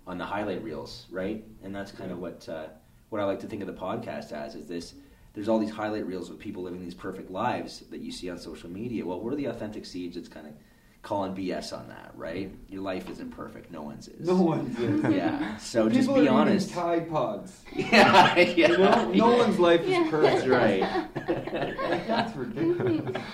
[0.05, 1.45] on the highlight reels, right?
[1.63, 2.67] And that's kind of what uh,
[3.09, 4.93] what I like to think of the podcast as is this.
[5.33, 8.37] There's all these highlight reels of people living these perfect lives that you see on
[8.39, 9.05] social media.
[9.05, 10.53] Well, we're the authentic siege that's kind of
[11.01, 12.51] calling BS on that, right?
[12.67, 13.71] Your life isn't perfect.
[13.71, 14.27] No one's is.
[14.27, 15.03] No one's is.
[15.15, 15.55] Yeah.
[15.57, 16.69] So People just are be honest.
[16.71, 17.61] Tide Pods.
[17.75, 18.35] Yeah.
[18.37, 18.45] yeah.
[18.45, 19.37] You know, no yeah.
[19.37, 20.09] one's life is Yeah.
[20.11, 20.47] That's perfect.
[20.47, 22.05] right.
[22.07, 23.15] That's ridiculous.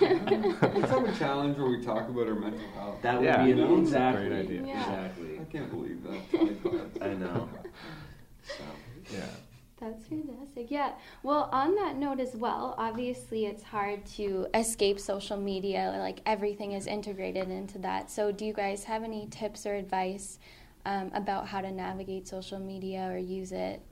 [0.62, 3.02] Let's have a challenge where we talk about our mental health.
[3.02, 3.44] That would Yeah.
[3.44, 3.78] be an, You know?
[3.78, 4.28] exactly.
[4.28, 4.62] Great idea.
[4.66, 4.80] Yeah.
[4.80, 5.40] Exactly.
[5.40, 6.30] I can't believe that.
[6.32, 6.98] Tide Pods.
[7.02, 7.48] I know.
[8.46, 8.62] So.
[9.12, 9.24] Yeah.
[9.78, 10.70] That's fantastic.
[10.70, 10.92] Yeah.
[11.22, 15.94] Well, on that note as well, obviously it's hard to escape social media.
[15.98, 18.10] Like everything is integrated into that.
[18.10, 20.38] So, do you guys have any tips or advice
[20.86, 23.82] um, about how to navigate social media or use it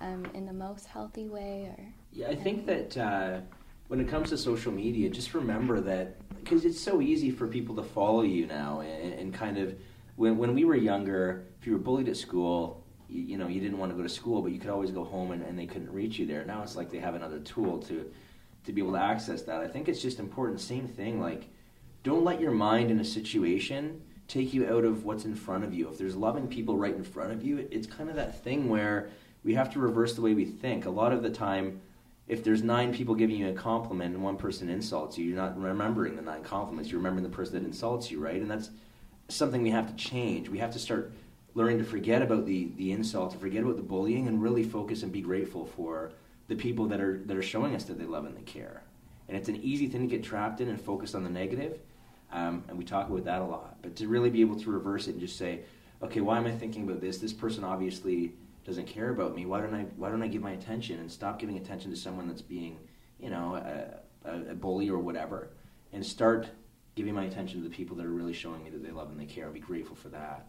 [0.00, 1.72] um, in the most healthy way?
[1.76, 3.40] Or Yeah, I think that uh,
[3.88, 7.74] when it comes to social media, just remember that because it's so easy for people
[7.76, 9.74] to follow you now, and, and kind of
[10.14, 12.81] when when we were younger, if you were bullied at school,
[13.12, 15.04] you, you know you didn't want to go to school, but you could always go
[15.04, 16.44] home and, and they couldn't reach you there.
[16.44, 18.10] Now it's like they have another tool to
[18.64, 19.60] to be able to access that.
[19.60, 20.60] I think it's just important.
[20.60, 21.48] Same thing, like
[22.02, 25.74] don't let your mind in a situation take you out of what's in front of
[25.74, 25.88] you.
[25.88, 29.10] If there's loving people right in front of you, it's kind of that thing where
[29.44, 30.86] we have to reverse the way we think.
[30.86, 31.80] A lot of the time,
[32.28, 35.60] if there's nine people giving you a compliment and one person insults you, you're not
[35.60, 36.90] remembering the nine compliments.
[36.90, 38.40] You're remembering the person that insults you, right?
[38.40, 38.70] And that's
[39.28, 40.48] something we have to change.
[40.48, 41.12] We have to start
[41.54, 45.02] learning to forget about the, the insult, to forget about the bullying, and really focus
[45.02, 46.12] and be grateful for
[46.48, 48.82] the people that are that are showing us that they love and they care.
[49.28, 51.78] And it's an easy thing to get trapped in and focus on the negative.
[52.32, 53.76] Um, and we talk about that a lot.
[53.82, 55.60] But to really be able to reverse it and just say,
[56.02, 57.18] okay, why am I thinking about this?
[57.18, 58.32] This person obviously
[58.66, 59.46] doesn't care about me.
[59.46, 62.28] Why don't I why don't I give my attention and stop giving attention to someone
[62.28, 62.78] that's being,
[63.20, 65.50] you know, a, a, a bully or whatever,
[65.92, 66.48] and start
[66.94, 69.18] giving my attention to the people that are really showing me that they love and
[69.18, 70.46] they care and be grateful for that.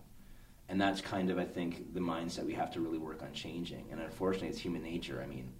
[0.74, 3.86] And that's kind of I think the mindset we have to really work on changing.
[3.92, 5.22] And unfortunately, it's human nature.
[5.24, 5.54] I mean,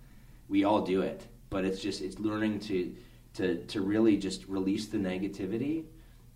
[0.50, 2.96] we all do it, but it's just it's learning to
[3.36, 5.84] to to really just release the negativity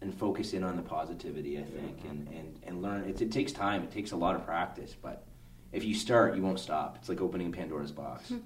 [0.02, 1.58] and focus in on the positivity.
[1.58, 3.06] I think and and and learn.
[3.10, 3.82] It, it takes time.
[3.82, 5.26] It takes a lot of practice, but
[5.72, 6.98] if you start, you won't stop.
[7.00, 8.30] It's like opening Pandora's box.
[8.30, 8.38] Hmm.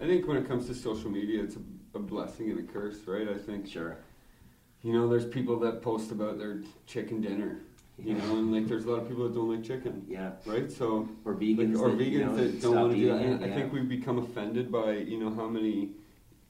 [0.00, 1.60] I think when it comes to social media, it's a,
[1.94, 3.28] a blessing and a curse, right?
[3.28, 3.98] I think Sure.
[4.82, 7.60] you know, there's people that post about their chicken dinner,
[8.02, 10.32] you know, and like there's a lot of people that don't like chicken, Yeah.
[10.46, 10.70] right?
[10.70, 11.78] So Or like, vegans.
[11.80, 13.22] or that, vegans you know, that don't want to do that.
[13.22, 15.90] it, I think we've become offended by you know how many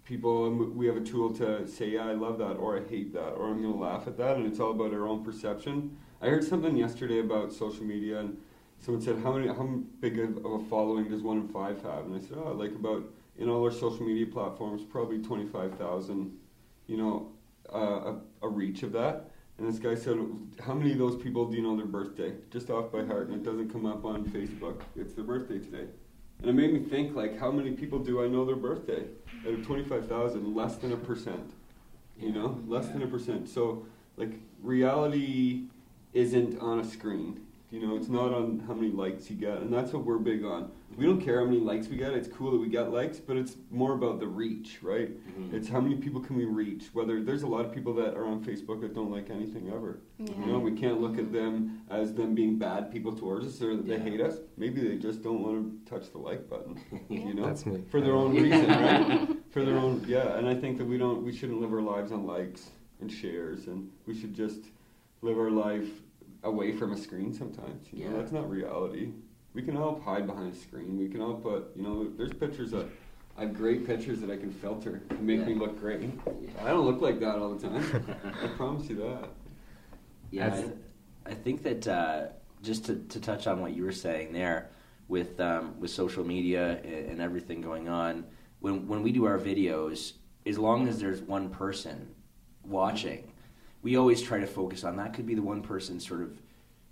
[0.04, 3.30] people we have a tool to say yeah I love that or I hate that
[3.34, 5.96] or I'm going to laugh at that and it's all about our own perception.
[6.22, 8.36] I heard something yesterday about social media and
[8.80, 9.64] someone said how many how
[10.00, 12.72] big of of a following does one in five have and I said oh like
[12.74, 13.04] about
[13.38, 16.36] in all our social media platforms probably twenty five thousand
[16.86, 17.30] you know
[17.72, 19.29] uh, a, a reach of that.
[19.60, 20.18] And this guy said,
[20.64, 22.32] How many of those people do you know their birthday?
[22.50, 24.80] Just off by heart, and it doesn't come up on Facebook.
[24.96, 25.84] It's their birthday today.
[26.40, 29.04] And it made me think, like, how many people do I know their birthday?
[29.46, 31.52] Out of 25,000, less than a percent.
[32.18, 32.58] You know?
[32.66, 33.50] Less than a percent.
[33.50, 33.84] So,
[34.16, 35.64] like, reality
[36.14, 37.46] isn't on a screen.
[37.70, 39.58] You know, it's not on how many likes you get.
[39.58, 40.72] And that's what we're big on.
[40.96, 42.12] We don't care how many likes we get.
[42.14, 45.10] It's cool that we get likes, but it's more about the reach, right?
[45.38, 45.52] Mhm.
[45.52, 46.86] It's how many people can we reach?
[46.92, 50.00] Whether there's a lot of people that are on Facebook that don't like anything ever.
[50.18, 50.34] yeah.
[50.40, 53.76] You know, we can't look at them as them being bad people towards us or
[53.76, 54.02] that they Yeah.
[54.02, 54.38] hate us.
[54.56, 56.76] Maybe they just don't want to touch the like button.
[57.08, 57.84] You know, That's me.
[57.88, 59.28] for their own reason, right?
[59.50, 60.36] For their own, yeah.
[60.38, 63.66] And I think that we don't, we shouldn't live our lives on likes and shares,
[63.66, 64.60] and we should just
[65.22, 65.88] live our life
[66.42, 67.86] away from a screen sometimes.
[67.92, 68.16] You know, Yeah.
[68.18, 69.12] that's not reality.
[69.54, 70.96] We can all hide behind a screen.
[70.96, 72.90] We can all put, you know, there's pictures of.
[73.36, 75.46] I have great pictures that I can filter to make Yeah.
[75.46, 76.02] me look great.
[76.02, 76.50] Yeah.
[76.64, 77.84] I don't look like that all the time.
[78.42, 79.28] I promise you that.
[80.30, 80.72] Yeah, As-
[81.26, 82.26] I, I think that uh,
[82.62, 84.70] just to, to touch on what you were saying there,
[85.08, 88.24] with um, with social media and, and everything going on,
[88.60, 90.12] when when we do our videos,
[90.46, 92.14] as long as there's one person
[92.64, 93.32] watching,
[93.82, 95.14] we always try to focus on that.
[95.14, 96.40] Could be the one person sort of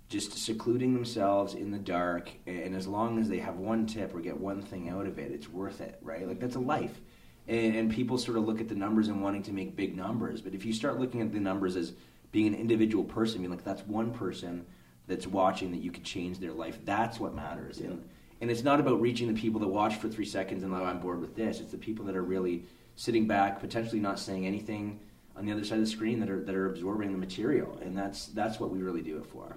[0.07, 4.19] just secluding themselves in the dark, and as long as they have one tip or
[4.19, 6.27] get one thing out of it, it's worth it, right?
[6.27, 6.99] Like that's a life.
[7.47, 10.41] And, and people sort of look at the numbers and wanting to make big numbers,
[10.41, 11.93] but if you start looking at the numbers as
[12.31, 14.65] being an individual person, being like that's one person
[15.07, 16.79] that's watching that you could change their life.
[16.85, 17.79] That's what matters.
[17.79, 17.87] Yeah.
[17.87, 18.09] And
[18.41, 20.99] and it's not about reaching the people that watch for three seconds and oh, I'm
[20.99, 21.59] bored with this.
[21.59, 22.63] It's the people that are really
[22.95, 24.99] sitting back, potentially not saying anything
[25.39, 27.97] on the other side of the screen that are that are absorbing the material, and
[27.97, 29.55] that's that's what we really do it for.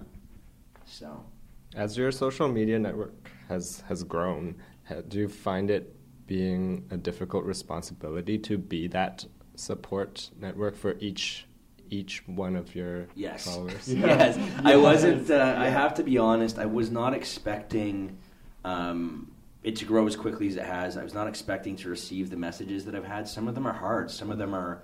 [0.85, 1.25] So,
[1.75, 4.55] as your social media network has has grown,
[5.09, 9.25] do you find it being a difficult responsibility to be that
[9.55, 11.45] support network for each
[11.89, 13.45] each one of your yes.
[13.45, 13.87] followers?
[13.93, 15.29] yes, I wasn't.
[15.29, 16.59] Uh, I have to be honest.
[16.59, 18.17] I was not expecting
[18.63, 20.95] um, it to grow as quickly as it has.
[20.95, 23.27] I was not expecting to receive the messages that I've had.
[23.27, 24.09] Some of them are hard.
[24.09, 24.81] Some of them are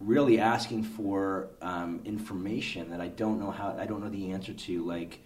[0.00, 3.76] really asking for um, information that I don't know how.
[3.78, 4.84] I don't know the answer to.
[4.84, 5.20] Like,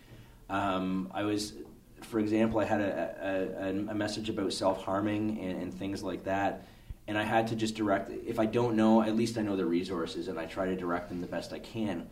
[0.50, 1.54] um, I was,
[2.02, 6.24] for example, I had a, a, a message about self harming and, and things like
[6.24, 6.66] that
[7.06, 8.10] and I had to just direct.
[8.26, 11.08] If I don't know, at least I know the resources, and I try to direct
[11.08, 12.08] them the best I can.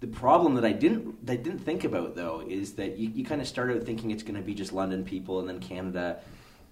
[0.00, 3.24] The problem that I didn't that I didn't think about though is that you, you
[3.24, 6.20] kind of start out thinking it's going to be just London people and then Canada,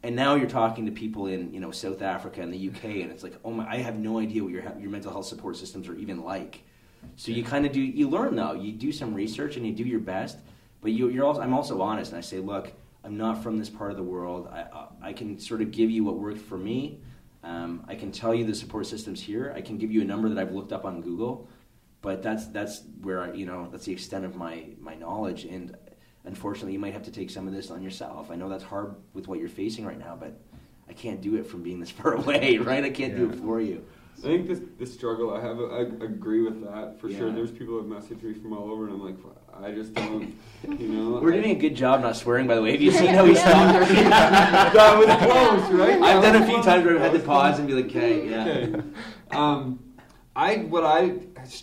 [0.03, 3.11] and now you're talking to people in you know South Africa and the UK, and
[3.11, 5.89] it's like, oh my, I have no idea what your your mental health support systems
[5.89, 6.63] are even like.
[7.17, 8.53] So you kind of do you learn though.
[8.53, 10.39] You do some research and you do your best,
[10.81, 12.73] but you, you're also I'm also honest and I say, look,
[13.05, 14.49] I'm not from this part of the world.
[14.49, 17.01] I I can sort of give you what worked for me
[17.45, 19.53] um, I can tell you the support systems here.
[19.57, 21.49] I can give you a number that I've looked up on Google,
[22.01, 25.45] but that's that's where I, you know that's the extent of my my knowledge.
[25.45, 25.77] And
[26.25, 28.31] unfortunately, you might have to take some of this on yourself.
[28.31, 30.39] I know that's hard with what you're facing right now, but
[30.89, 32.85] I can't do it from being this far away, right?
[32.85, 33.19] I can't yeah.
[33.19, 33.85] do it for you.
[34.19, 37.19] I think the, the struggle I have, I agree with that for yeah.
[37.19, 37.33] sure.
[37.33, 39.17] There's people that message me from all over, and I'm like,
[39.61, 41.19] I just don't, you know.
[41.23, 42.73] We're doing a good job not swearing, by the way.
[42.73, 43.89] Have you seen how he stopped?
[43.89, 46.01] that was close, right?
[46.01, 48.45] I've done a few times where I've had to pause and be like, okay, yeah.
[48.45, 48.83] Okay.
[49.33, 49.81] Um,
[50.37, 51.15] I what I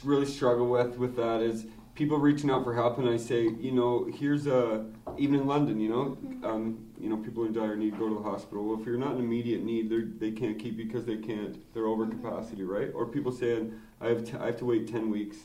[0.03, 1.65] really struggle with with that is
[1.99, 4.85] people reaching out for help, and I say, you know, here's a
[5.17, 6.45] even in London, you know, mm-hmm.
[6.45, 8.63] um, you know, people in dire need go to the hospital.
[8.63, 11.57] Well, if you're not in immediate need, they they can't keep you because they can't.
[11.73, 12.25] They're over mm-hmm.
[12.25, 12.89] capacity, right?
[12.95, 15.37] Or people saying, I have t- I have to wait ten weeks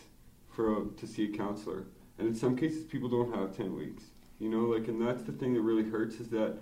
[0.55, 1.86] for a, to see a counselor,
[2.18, 4.05] and in some cases, people don't have ten weeks.
[4.38, 6.57] You know, like, and that's the thing that really hurts is that.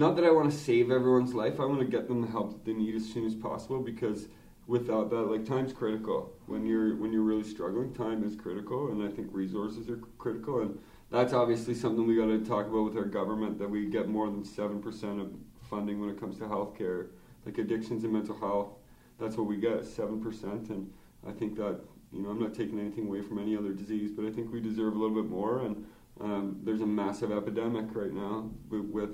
[0.00, 1.58] Not that I want to save everyone's life.
[1.58, 4.28] I want to get them the help that they need as soon as possible because
[4.68, 6.32] without that like time's critical.
[6.46, 10.60] When you're when you're really struggling time is critical and i think resources are critical
[10.60, 10.78] and
[11.10, 14.26] that's obviously something we got to talk about with our government that we get more
[14.26, 15.32] than 7% of
[15.70, 17.08] funding when it comes to healthcare
[17.46, 18.74] like addictions and mental health.
[19.18, 20.92] That's what we get 7% and
[21.26, 21.80] i think that
[22.12, 24.60] you know i'm not taking anything away from any other disease but i think we
[24.60, 25.84] deserve a little bit more and
[26.20, 29.10] um, there's a massive epidemic right now with, with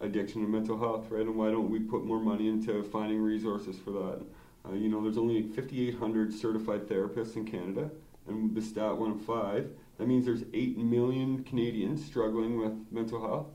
[0.00, 1.26] addiction and mental health right?
[1.26, 4.22] And why don't we put more money into finding resources for that
[4.68, 7.90] uh, you know, there's only 5,800 certified therapists in Canada,
[8.28, 9.68] and the stat one of five.
[9.98, 13.46] That means there's 8 million Canadians struggling with mental health,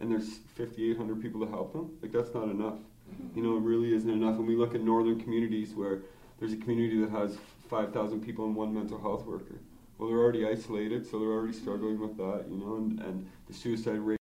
[0.00, 1.90] and there's 5,800 people to help them.
[2.00, 2.74] Like, that's not enough.
[2.74, 3.36] Mm-hmm.
[3.36, 4.36] You know, it really isn't enough.
[4.36, 6.00] When we look at northern communities where
[6.38, 7.38] there's a community that has
[7.68, 9.56] 5,000 people and one mental health worker.
[9.98, 13.54] Well, they're already isolated, so they're already struggling with that, you know, and, and the
[13.54, 14.21] suicide rate.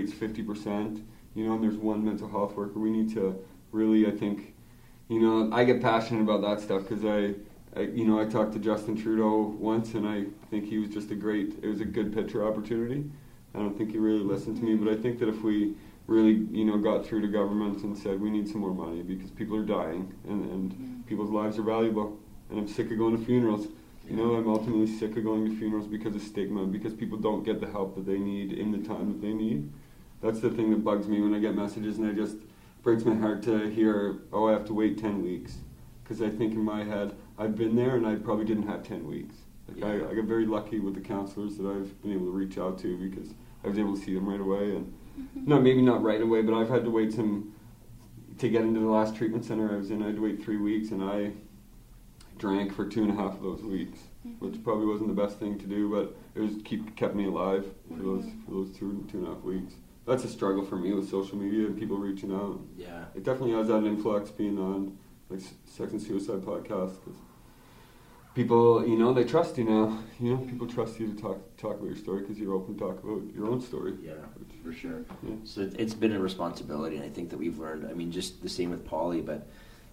[0.00, 1.02] It's 50%,
[1.34, 2.78] you know, and there's one mental health worker.
[2.78, 3.38] We need to
[3.72, 4.54] really, I think,
[5.08, 7.34] you know, I get passionate about that stuff because I,
[7.78, 11.10] I, you know, I talked to Justin Trudeau once, and I think he was just
[11.10, 11.54] a great.
[11.62, 13.04] It was a good pitcher opportunity,
[13.54, 14.74] I don't think he really listened to me.
[14.74, 15.74] But I think that if we
[16.06, 19.30] really, you know, got through to government and said we need some more money because
[19.30, 21.00] people are dying and, and mm-hmm.
[21.02, 22.18] people's lives are valuable,
[22.50, 23.68] and I'm sick of going to funerals.
[24.08, 27.44] You know, I'm ultimately sick of going to funerals because of stigma, because people don't
[27.44, 29.70] get the help that they need in the time that they need.
[30.20, 32.36] That's the thing that bugs me when I get messages and I just
[32.82, 35.58] breaks my heart to hear, oh, I have to wait 10 weeks.
[36.02, 39.06] Because I think in my head, I've been there and I probably didn't have 10
[39.06, 39.36] weeks.
[39.68, 42.58] Like I, I got very lucky with the counselors that I've been able to reach
[42.58, 44.76] out to because I was able to see them right away.
[44.76, 44.86] And
[45.18, 45.48] mm-hmm.
[45.48, 47.54] not maybe not right away, but I've had to wait some
[48.38, 50.02] to get into the last treatment center I was in.
[50.02, 51.32] I had to wait three weeks, and I
[52.38, 54.44] drank for two and a half of those weeks, mm-hmm.
[54.44, 57.66] which probably wasn't the best thing to do, but it was keep kept me alive
[57.88, 58.44] for those mm-hmm.
[58.44, 59.74] for those two two and a half weeks.
[60.08, 62.58] That's a struggle for me with social media and people reaching out.
[62.76, 63.04] Yeah.
[63.14, 64.96] It definitely has that influx being on
[65.28, 67.18] like Sex and Suicide podcast 'cause
[68.34, 69.98] people, you know, they trust you now.
[70.20, 72.80] You know, people trust you to talk talk about your story because you're open to
[72.80, 73.94] talk about your own story.
[74.02, 74.12] Yeah,
[74.64, 75.04] for sure.
[75.26, 75.34] Yeah.
[75.44, 77.86] So it- it's been a responsibility, and I think that we've learned.
[77.86, 79.46] I mean, just the same with Polly, but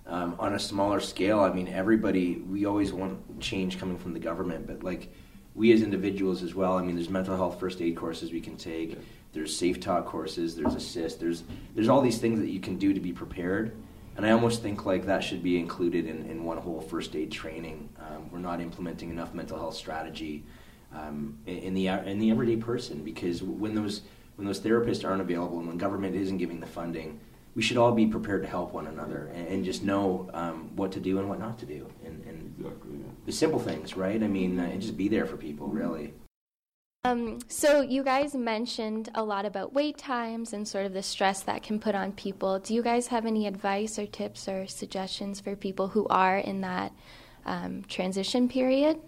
[0.07, 1.39] um, on a smaller scale.
[1.39, 2.35] I mean, everybody.
[2.37, 5.11] We always want change coming from the government, but like
[5.55, 6.73] we as individuals as well.
[6.77, 8.97] I mean, there's mental health first aid courses we can take.
[9.35, 10.55] There's safe talk courses.
[10.55, 11.19] There's assist.
[11.19, 11.43] There's
[11.75, 13.75] there's all these things that you can do to be prepared.
[14.17, 17.31] And I almost think like that should be included in, in one whole first aid
[17.31, 17.89] training.
[17.99, 20.43] Um, we're not implementing enough mental health strategy
[20.93, 24.01] um, in, in the in the everyday person because when those
[24.37, 27.19] when those therapists aren't available and when government isn't giving the funding,
[27.55, 30.91] we should all be prepared to help one another and, and just know um, what
[30.93, 32.91] to do and what not to do and, and Exactly.
[32.93, 33.11] Yeah.
[33.25, 34.21] the simple things, right?
[34.21, 36.13] I mean, uh, and just be there for people, really.
[37.05, 41.43] Um, so you guys mentioned a lot about wait times and sort of the stress
[41.43, 42.57] that can put on people.
[42.57, 46.61] Do you guys have any advice or tips or suggestions for people who are in
[46.61, 46.91] that
[47.45, 48.99] um, transition period?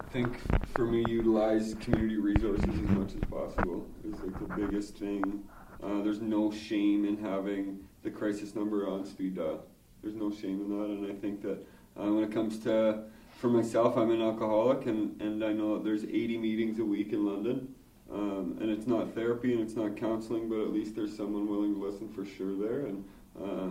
[0.00, 0.38] I think
[0.74, 5.42] for me, utilize community resources as much as possible is like the biggest thing.
[5.82, 9.64] Uh, there's no shame in having the crisis number on speed dial.
[10.02, 11.66] There's no shame in that, and I think that
[11.98, 13.04] uh, when it comes to
[13.40, 17.14] for myself, I'm an alcoholic, and, and I know that there's 80 meetings a week
[17.14, 17.74] in London,
[18.12, 21.74] um, and it's not therapy and it's not counseling, but at least there's someone willing
[21.74, 22.80] to listen for sure there.
[22.80, 23.04] And
[23.42, 23.70] uh,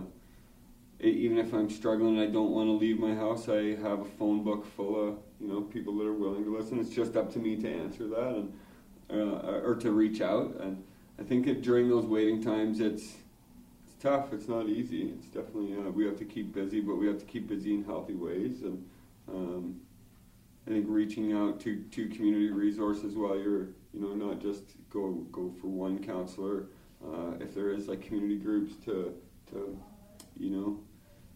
[1.00, 4.00] e- even if I'm struggling and I don't want to leave my house, I have
[4.00, 6.80] a phone book full of you know people that are willing to listen.
[6.80, 8.52] It's just up to me to answer that and
[9.08, 10.56] uh, or to reach out.
[10.60, 10.82] And
[11.18, 13.04] I think it, during those waiting times, it's
[13.84, 14.32] it's tough.
[14.32, 15.12] It's not easy.
[15.16, 17.84] It's definitely uh, we have to keep busy, but we have to keep busy in
[17.84, 18.62] healthy ways.
[18.62, 18.84] And
[19.32, 19.80] um,
[20.66, 25.26] I think reaching out to, to community resources while you're you know not just go
[25.32, 26.66] go for one counselor.
[27.04, 29.14] Uh, if there is like community groups to
[29.50, 29.78] to
[30.38, 30.80] you know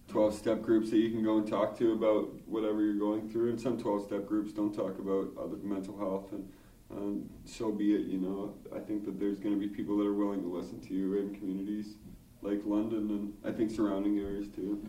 [0.09, 3.51] 12 step groups that you can go and talk to about whatever you're going through
[3.51, 6.49] and some 12 step groups don't talk about other mental health and
[6.91, 10.07] um, so be it you know i think that there's going to be people that
[10.07, 11.97] are willing to listen to you in communities
[12.45, 14.81] like london and i think surrounding areas too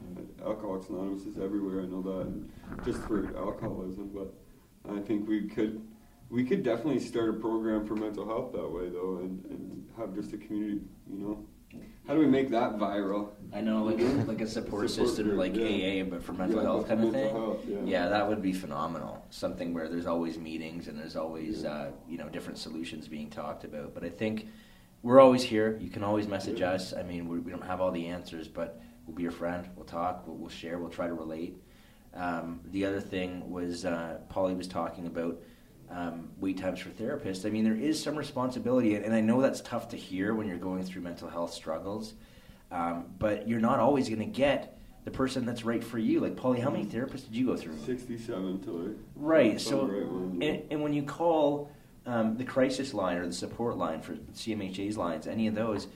[0.46, 2.52] alcoholics anonymous is everywhere i know that and
[2.86, 4.34] just for alcoholism but
[4.94, 5.82] i think we could
[6.30, 10.14] we could definitely start a program for mental health that way though and, and have
[10.14, 11.46] just a community you know
[12.08, 15.38] how do we make that viral I know, like like a support, Support system, group,
[15.40, 16.02] like yeah.
[16.02, 17.30] AA, but for mental Yeah, health kind of thing.
[17.30, 17.78] health, yeah.
[17.86, 19.26] yeah, that would be phenomenal.
[19.30, 23.64] Something where there's always meetings and there's always uh, you know different solutions being talked
[23.64, 23.94] about.
[23.94, 24.48] But I think
[25.06, 25.78] we're always here.
[25.80, 26.92] You can always message us.
[26.92, 29.70] I mean, we, we don't have all the answers, but we'll be your friend.
[29.76, 30.26] We'll talk.
[30.26, 30.80] We'll, we'll share.
[30.80, 31.62] We'll try to relate.
[32.16, 35.40] Um, the other thing was uh, Polly was talking about
[35.92, 37.46] um, wait times for therapists.
[37.46, 40.48] I mean, there is some responsibility, and, and I know that's tough to hear when
[40.48, 42.16] you're going through mental health struggles.
[42.72, 46.20] Um, but you're not always going to get the person that's right for you.
[46.20, 47.78] Like Polly, how many therapists did you go through?
[47.78, 49.62] 67 till I Right.
[49.62, 51.70] So, right and, and when you call
[52.06, 55.88] um, the crisis line or the support line for CMHA's lines, any of those,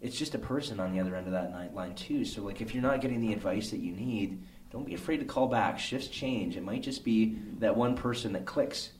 [0.00, 2.24] it's just a person on the other end of that line too.
[2.24, 5.24] So, like, if you're not getting the advice that you need, don't be afraid to
[5.24, 5.78] call back.
[5.78, 6.56] Shifts change.
[6.56, 8.90] It might just be that one person that clicks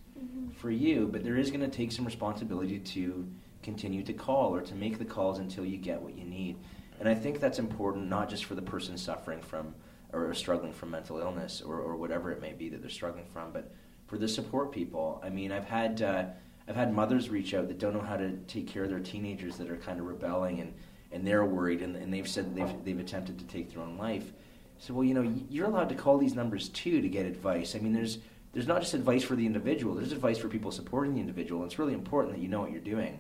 [0.57, 3.29] for you, but there is going to take some responsibility to
[3.62, 6.57] continue to call or to make the calls until you get what you need.
[7.01, 9.75] And I think that's important not just for the person suffering from
[10.12, 13.53] or struggling from mental illness or, or whatever it may be that they're struggling from,
[13.53, 13.71] but
[14.07, 15.21] for the support people.
[15.23, 16.25] I mean, I've had uh,
[16.69, 19.57] I've had mothers reach out that don't know how to take care of their teenagers
[19.57, 20.75] that are kind of rebelling and,
[21.12, 24.33] and they're worried and, and they've said they've, they've attempted to take their own life.
[24.79, 27.75] So, well, you know, you're allowed to call these numbers too to get advice.
[27.75, 28.19] I mean, there's
[28.53, 29.95] there's not just advice for the individual.
[29.95, 31.62] There's advice for people supporting the individual.
[31.62, 33.19] And it's really important that you know what you're doing,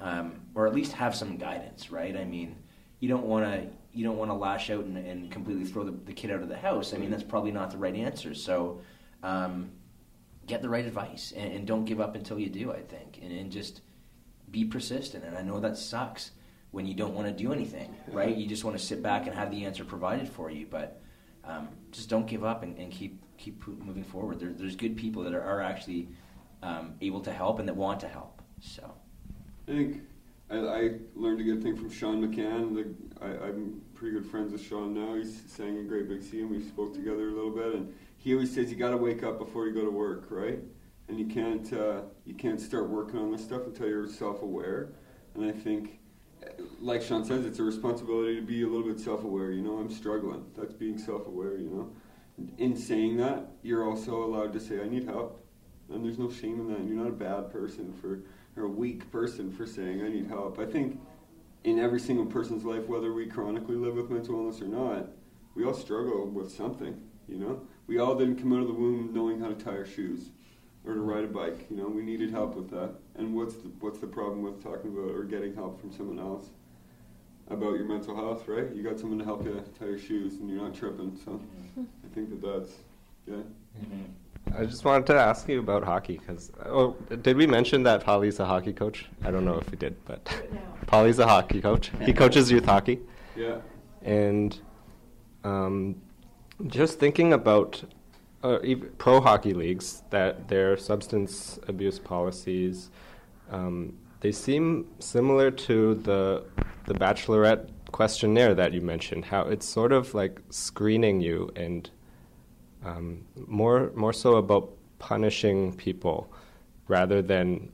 [0.00, 2.16] um, or at least have some guidance, right?
[2.16, 2.56] I mean,
[3.00, 5.92] you don't want to you don't want to lash out and, and completely throw the,
[5.92, 6.92] the kid out of the house.
[6.92, 8.34] I mean, that's probably not the right answer.
[8.34, 8.80] So,
[9.22, 9.70] um,
[10.46, 12.72] get the right advice and, and don't give up until you do.
[12.72, 13.82] I think, and, and just
[14.50, 15.24] be persistent.
[15.24, 16.32] And I know that sucks
[16.70, 18.36] when you don't want to do anything, right?
[18.36, 21.00] You just want to sit back and have the answer provided for you, but
[21.44, 24.40] um, just don't give up and, and keep keep moving forward.
[24.40, 26.08] There, there's good people that are, are actually
[26.62, 28.42] um, able to help and that want to help.
[28.60, 28.94] So
[29.68, 30.02] I think
[30.50, 32.74] I, I learned a good thing from Sean McCann.
[32.74, 35.14] The, I, I'm pretty good friends with Sean now.
[35.14, 37.74] He's sang in Great Big Sea, and we spoke together a little bit.
[37.74, 37.94] And
[38.26, 40.58] he always says you got to wake up before you go to work, right?
[41.06, 44.88] And you can't uh, you can't start working on this stuff until you're self-aware.
[45.36, 46.00] And I think,
[46.80, 49.52] like Sean says, it's a responsibility to be a little bit self-aware.
[49.52, 50.44] You know, I'm struggling.
[50.56, 51.56] That's being self-aware.
[51.56, 51.90] You know,
[52.58, 55.46] in saying that, you're also allowed to say I need help,
[55.92, 56.84] and there's no shame in that.
[56.84, 58.22] You're not a bad person for
[58.60, 60.58] or a weak person for saying I need help.
[60.58, 60.98] I think
[61.62, 65.10] in every single person's life, whether we chronically live with mental illness or not,
[65.54, 67.00] we all struggle with something.
[67.28, 69.86] You know, we all didn't come out of the womb knowing how to tie our
[69.86, 70.30] shoes
[70.84, 71.66] or to ride a bike.
[71.70, 72.94] You know, we needed help with that.
[73.16, 76.46] And what's the, what's the problem with talking about or getting help from someone else
[77.48, 78.74] about your mental health, right?
[78.74, 81.18] You got someone to help you tie your shoes, and you're not tripping.
[81.24, 81.40] So
[81.78, 82.72] I think that that's
[83.26, 83.34] yeah.
[83.36, 84.56] mm-hmm.
[84.56, 88.40] I just wanted to ask you about hockey because oh, did we mention that Polly's
[88.40, 89.06] a hockey coach?
[89.24, 90.24] I don't know if we did, but
[90.86, 91.90] Polly's a hockey coach.
[92.02, 93.00] He coaches youth hockey,
[93.36, 93.58] Yeah.
[94.02, 94.58] and
[95.44, 96.00] um,
[96.66, 97.82] just thinking about
[98.42, 98.58] uh,
[98.98, 102.90] pro hockey leagues that their substance abuse policies
[103.50, 106.44] um, they seem similar to the
[106.86, 109.24] the bachelorette questionnaire that you mentioned.
[109.24, 111.88] How it's sort of like screening you and
[112.84, 116.32] um, more more so about punishing people
[116.88, 117.70] rather than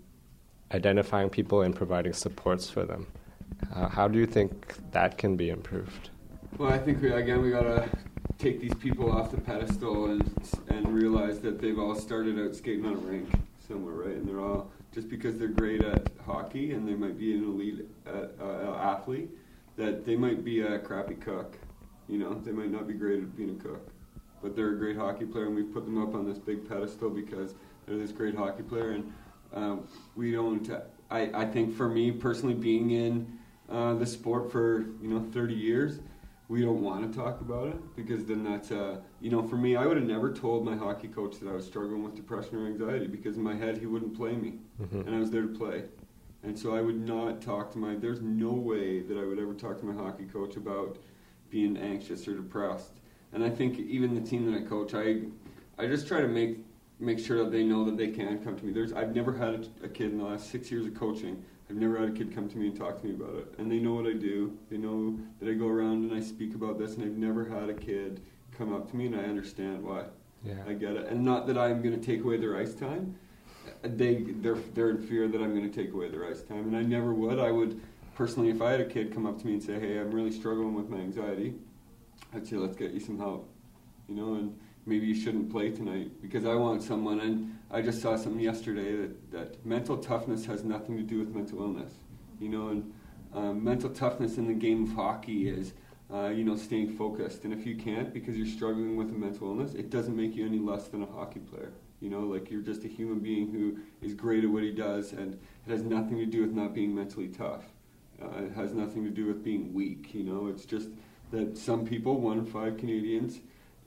[0.72, 3.06] identifying people and providing supports for them.
[3.74, 6.10] Uh, how do you think that can be improved?
[6.58, 7.88] Well, I think we, again we gotta
[8.42, 10.28] take these people off the pedestal and
[10.68, 13.28] and realize that they've all started out skating on a rink
[13.66, 14.16] somewhere, right?
[14.16, 17.86] And they're all just because they're great at hockey and they might be an elite
[18.04, 19.30] uh, uh, athlete,
[19.76, 21.56] that they might be a crappy cook.
[22.08, 23.88] You know, they might not be great at being a cook,
[24.42, 27.10] but they're a great hockey player, and we've put them up on this big pedestal
[27.10, 27.54] because
[27.86, 29.12] they're this great hockey player, and
[29.54, 29.86] um,
[30.16, 30.68] we don't.
[31.10, 33.38] I I think for me personally, being in
[33.70, 36.00] uh, the sport for you know 30 years
[36.52, 39.74] we don't want to talk about it because then that's uh you know for me
[39.74, 42.66] I would have never told my hockey coach that I was struggling with depression or
[42.66, 44.58] anxiety because in my head he wouldn't play me.
[44.82, 45.06] Mhm.
[45.06, 45.84] and I was there to play.
[46.42, 49.54] And so I would not talk to my there's no way that I would ever
[49.54, 50.98] talk to my hockey coach about
[51.48, 53.00] being anxious or depressed.
[53.32, 55.22] And I think even the team that I coach I
[55.78, 56.58] I just try to make
[57.00, 58.72] make sure that they know that they can come to me.
[58.74, 61.42] There's I've never had a, a kid in the last 6 years of coaching
[61.72, 63.54] I've never had a kid come to me and talk to me about it.
[63.56, 64.58] And they know what I do.
[64.70, 67.70] They know that I go around and I speak about this, and I've never had
[67.70, 68.20] a kid
[68.58, 70.04] come up to me, and I understand why.
[70.44, 70.56] Yeah.
[70.68, 71.06] I get it.
[71.06, 73.16] And not that I'm going to take away their ice time.
[73.82, 76.76] They, they're, they're in fear that I'm going to take away their ice time, and
[76.76, 77.38] I never would.
[77.38, 77.80] I would,
[78.14, 80.30] personally, if I had a kid come up to me and say, hey, I'm really
[80.30, 81.54] struggling with my anxiety,
[82.34, 83.48] I'd say, let's get you some help.
[84.08, 87.20] You know, and maybe you shouldn't play tonight because I want someone.
[87.20, 91.34] And I just saw something yesterday that, that mental toughness has nothing to do with
[91.34, 91.94] mental illness.
[92.38, 92.92] You know, and
[93.32, 95.72] um, mental toughness in the game of hockey is,
[96.12, 97.44] uh, you know, staying focused.
[97.44, 100.44] And if you can't because you're struggling with a mental illness, it doesn't make you
[100.44, 101.72] any less than a hockey player.
[102.00, 105.12] You know, like you're just a human being who is great at what he does,
[105.12, 107.64] and it has nothing to do with not being mentally tough.
[108.20, 110.12] Uh, it has nothing to do with being weak.
[110.12, 110.88] You know, it's just
[111.30, 113.38] that some people, one in five Canadians,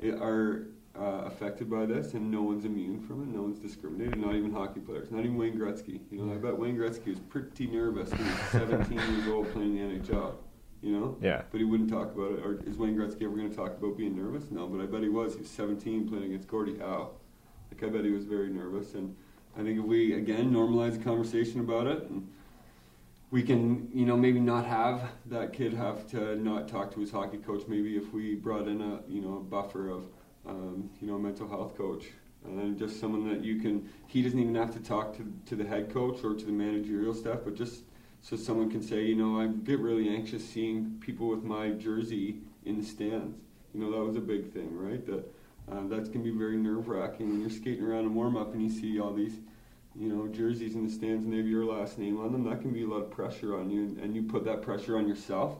[0.02, 0.68] are
[1.00, 3.28] uh, affected by this, and no one's immune from it.
[3.28, 4.18] No one's discriminated.
[4.18, 5.12] Not even hockey players.
[5.12, 6.00] Not even Wayne Gretzky.
[6.12, 9.52] You know, I bet Wayne Gretzky was pretty nervous when he was 17 years old
[9.52, 10.36] playing in the NHL.
[10.82, 11.18] You know.
[11.22, 11.41] Yeah.
[11.52, 12.46] But he wouldn't talk about it.
[12.46, 14.52] Or is Wayne Gretzky ever going to talk about being nervous?
[14.52, 14.68] No.
[14.68, 15.34] But I bet he was.
[15.34, 17.12] He was 17 playing against Gordie Howe.
[17.72, 18.93] Like I bet he was very nervous.
[18.93, 19.16] And
[19.58, 22.28] I think if we again normalize the conversation about it and
[23.32, 27.12] we can, you know, maybe not have that kid have to not talk to his
[27.12, 27.64] hockey coach.
[27.68, 30.06] Maybe if we brought in a, you know, a buffer of,
[30.48, 32.06] um, you know, mental health coach
[32.46, 33.89] and just someone that you can.
[34.08, 37.14] He doesn't even have to talk to to the head coach or to the managerial
[37.14, 37.84] staff, but just
[38.22, 42.38] so someone can say, you know, I get really anxious seeing people with my jersey
[42.66, 43.38] in the stands.
[43.74, 45.06] You know, that was a big thing, right?
[45.06, 45.34] That
[45.72, 48.62] uh, that's gonna be very nerve wracking when you're skating around in warm up and
[48.62, 49.39] you see all these
[49.98, 52.62] you know, jerseys in the stands and they have your last name on them, that
[52.62, 55.08] can be a lot of pressure on you, and, and you put that pressure on
[55.08, 55.58] yourself,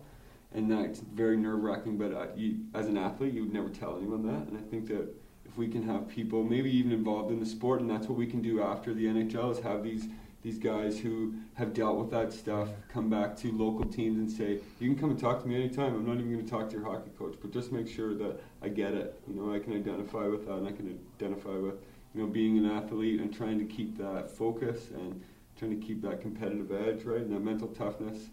[0.56, 1.98] and that's very nerve wracking.
[1.98, 4.88] But uh, you, as an athlete, you would never tell anyone that, and I think
[4.88, 5.14] that
[5.46, 8.26] if we can have people, maybe even involved in the sport, and that's what we
[8.26, 10.08] can do after the NHL, is have these
[10.42, 14.60] these guys who have dealt with that stuff come back to local teams and say,
[14.80, 15.96] you can come and talk to me anytime.
[15.96, 18.40] I'm not even going to talk to your hockey coach, but just make sure that
[18.62, 19.20] I get it.
[19.28, 21.82] You know, I can identify with that, and I can identify with
[22.14, 25.20] you know, being an athlete and trying to keep that focus and
[25.58, 27.22] trying to keep that competitive edge, right?
[27.22, 28.30] And that mental toughness,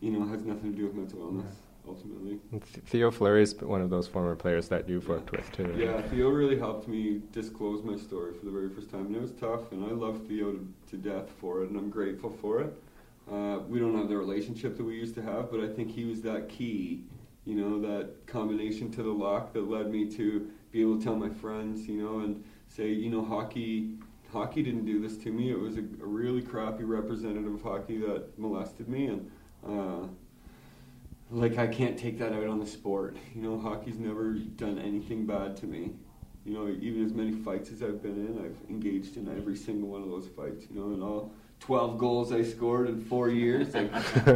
[0.00, 2.38] you know, has nothing to do with mental illness ultimately.
[2.86, 5.74] Theo Fleury is one of those former players that you've worked with too.
[5.76, 9.22] Yeah, Theo really helped me disclose my story for the very first time, and it
[9.22, 9.72] was tough.
[9.72, 12.72] And I love Theo to, to death for it, and I'm grateful for it.
[13.30, 16.04] Uh, we don't have the relationship that we used to have, but I think he
[16.04, 17.04] was that key,
[17.44, 21.16] you know, that combination to the lock that led me to be able to tell
[21.16, 23.96] my friends, you know, and say, you know, hockey.
[24.32, 25.50] Hockey didn't do this to me.
[25.50, 29.28] It was a, a really crappy representative of hockey that molested me, and
[29.66, 30.06] uh,
[31.30, 33.16] like I can't take that out on the sport.
[33.34, 35.92] You know, hockey's never done anything bad to me.
[36.44, 39.88] You know, even as many fights as I've been in, I've engaged in every single
[39.88, 40.66] one of those fights.
[40.70, 44.32] You know, and all 12 goals I scored in four years, like, you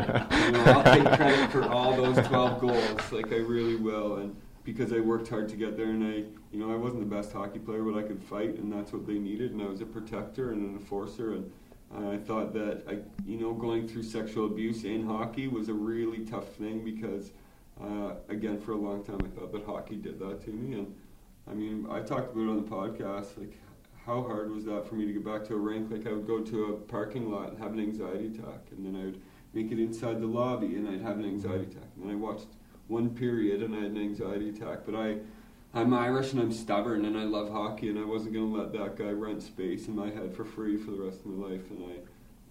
[0.52, 3.12] know, I'll take credit for all those 12 goals.
[3.12, 6.60] Like I really will, and because I worked hard to get there, and I, you
[6.60, 9.18] know, I wasn't the best hockey player, but I could fight, and that's what they
[9.18, 11.50] needed, and I was a protector and an enforcer, and
[11.92, 16.24] I thought that I, you know, going through sexual abuse in hockey was a really
[16.24, 17.32] tough thing because,
[17.80, 20.94] uh, again, for a long time I thought that hockey did that to me, and
[21.48, 23.58] I mean, I talked about it on the podcast, like
[24.06, 25.90] how hard was that for me to get back to a rink?
[25.90, 29.00] Like I would go to a parking lot and have an anxiety attack, and then
[29.00, 29.20] I would
[29.52, 32.48] make it inside the lobby and I'd have an anxiety attack, and then I watched
[32.88, 35.18] one period and I had an anxiety attack, but I
[35.76, 38.72] I'm Irish and I'm stubborn and I love hockey and I wasn't going to let
[38.74, 41.68] that guy rent space in my head for free for the rest of my life.
[41.68, 41.96] And I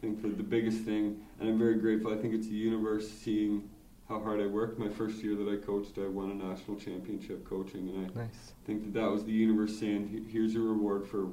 [0.01, 3.69] think that the biggest thing, and I'm very grateful, I think it's the universe seeing
[4.09, 4.78] how hard I worked.
[4.78, 8.51] My first year that I coached, I won a national championship coaching, and I nice.
[8.65, 11.30] think that that was the universe saying, "Here's your reward for,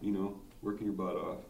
[0.00, 1.40] you know, working your butt off."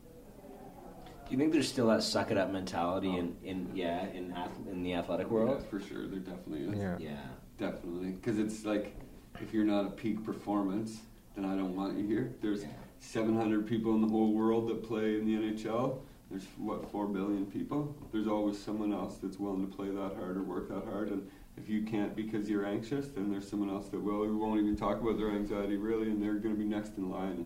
[1.26, 4.66] Do you think there's still that suck it up mentality in, in yeah in ath-
[4.68, 5.60] in the athletic world?
[5.60, 6.78] Yeah, for sure, there definitely is.
[6.78, 7.20] Yeah, yeah.
[7.56, 8.94] definitely, because it's like
[9.40, 11.00] if you're not a peak performance,
[11.34, 12.34] then I don't want you here.
[12.40, 12.64] There's
[13.00, 16.00] 700 people in the whole world that play in the NHL.
[16.30, 17.94] There's what four billion people.
[18.12, 21.10] There's always someone else that's willing to play that hard or work that hard.
[21.10, 24.20] And if you can't because you're anxious, then there's someone else that will.
[24.20, 27.10] We won't even talk about their anxiety really, and they're going to be next in
[27.10, 27.44] line.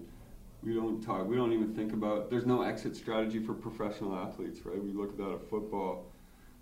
[0.63, 1.27] We don't talk.
[1.27, 2.31] We don't even think about.
[2.31, 4.83] There's no exit strategy for professional athletes, right?
[4.83, 6.07] We look at that at football.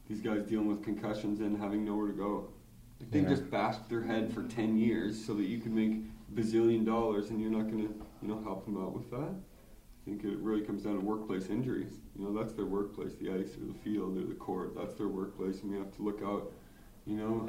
[0.08, 2.48] These guys dealing with concussions and having nowhere to go.
[3.10, 3.28] They yeah.
[3.28, 7.40] just bashed their head for 10 years so that you can make bazillion dollars and
[7.40, 9.34] you're not going to, you know, help them out with that.
[10.06, 11.92] I think it really comes down to workplace injuries.
[12.16, 14.74] You know, that's their workplace, the ice or the field or the court.
[14.76, 16.52] That's their workplace, and we have to look out.
[17.06, 17.48] You know,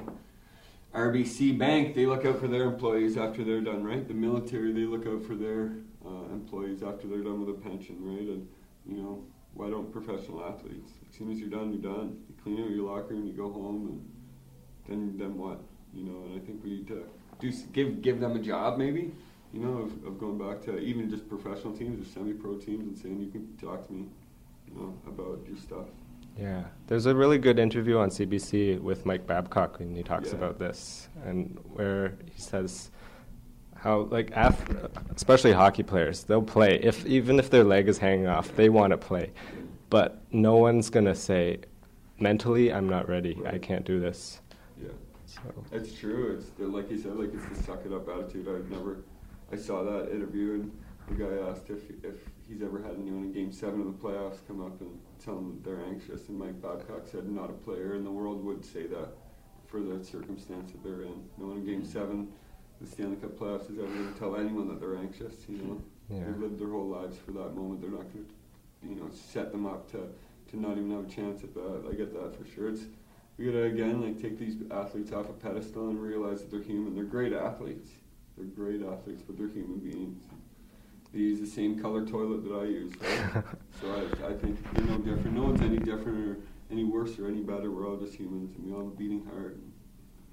[0.94, 4.08] RBC Bank, they look out for their employees after they're done, right?
[4.08, 5.74] The military, they look out for their
[6.06, 8.28] uh, employees after they're done with a pension, right?
[8.28, 8.48] And
[8.88, 9.24] you know,
[9.54, 10.92] why don't professional athletes?
[11.10, 12.24] As soon as you're done, you're done.
[12.28, 14.17] You clean out your locker room, you go home, and
[14.88, 15.60] then then what?
[15.94, 17.04] You know, and I think we need to
[17.40, 19.12] do give give them a job maybe.
[19.54, 22.98] You know, of, of going back to even just professional teams or semi-pro teams and
[22.98, 24.06] saying you can talk to me,
[24.68, 25.86] you know, about your stuff.
[26.38, 30.36] Yeah, there's a really good interview on CBC with Mike Babcock, and he talks yeah.
[30.36, 32.92] about this, and where he says
[33.76, 34.70] how like ath-
[35.16, 38.92] especially hockey players, they'll play if even if their leg is hanging off, they want
[38.92, 39.32] to play,
[39.90, 41.60] but no one's gonna say,
[42.20, 43.56] mentally, I'm not ready, right.
[43.56, 44.42] I can't do this.
[45.44, 46.36] So it's true.
[46.38, 48.48] It's the, like you said, like it's the suck it up attitude.
[48.48, 49.04] I've never.
[49.52, 50.72] I saw that interview and
[51.08, 52.16] the guy asked if if
[52.48, 55.62] he's ever had anyone in Game Seven of the playoffs come up and tell him
[55.64, 59.10] they're anxious, and Mike Babcock said not a player in the world would say that
[59.68, 61.24] for the circumstance that they're in.
[61.38, 62.30] No one in Game Seven,
[62.82, 65.34] the Stanley Cup playoffs, is ever going to tell anyone that they're anxious.
[65.48, 66.24] You know, yeah.
[66.26, 67.82] they've lived their whole lives for that moment.
[67.82, 70.08] They're not going to, you know, set them up to
[70.52, 71.84] to not even have a chance at that.
[71.90, 72.70] I get that for sure.
[72.70, 72.84] It's
[73.38, 76.96] we gotta again like take these athletes off a pedestal and realize that they're human.
[76.96, 77.90] They're great athletes.
[78.36, 80.18] They're great athletes, but they're human beings.
[81.14, 82.94] They use the same color toilet that I use.
[83.02, 83.44] Right?
[83.82, 85.34] so I, I think they're no different.
[85.34, 86.38] No one's any different or
[86.70, 87.72] any worse or any better.
[87.72, 89.58] We're all just humans, and we all have a beating heart.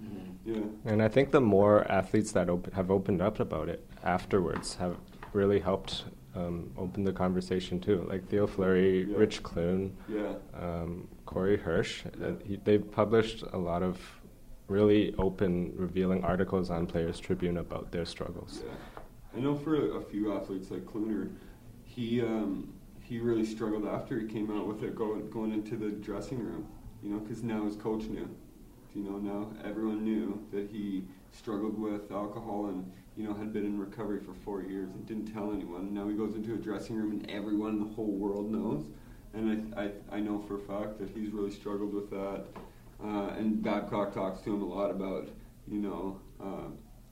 [0.02, 0.52] Mm-hmm.
[0.52, 0.92] Yeah.
[0.92, 4.96] And I think the more athletes that op- have opened up about it afterwards have
[5.32, 6.04] really helped
[6.34, 8.06] um, open the conversation too.
[8.08, 9.16] Like Theo Fleury, yeah.
[9.16, 10.34] Rich Clune, yeah.
[10.54, 12.04] um, Corey Hirsch.
[12.06, 14.00] Uh, he, they've published a lot of
[14.68, 18.62] really open, revealing articles on Players Tribune about their struggles.
[18.64, 18.72] Yeah.
[19.36, 21.30] I know for a few athletes like Cluner,
[21.82, 25.90] he um, he really struggled after he came out with it going going into the
[25.90, 26.66] dressing room.
[27.02, 28.28] You know, because now his coach knew.
[28.94, 33.64] You know, now everyone knew that he struggled with alcohol and you know had been
[33.64, 35.94] in recovery for four years and didn't tell anyone.
[35.94, 38.86] Now he goes into a dressing room and everyone in the whole world knows
[39.34, 42.44] and I, I, I know for a fact that he's really struggled with that.
[43.02, 45.28] Uh, and Babcock talks to him a lot about,
[45.66, 46.68] you know, uh,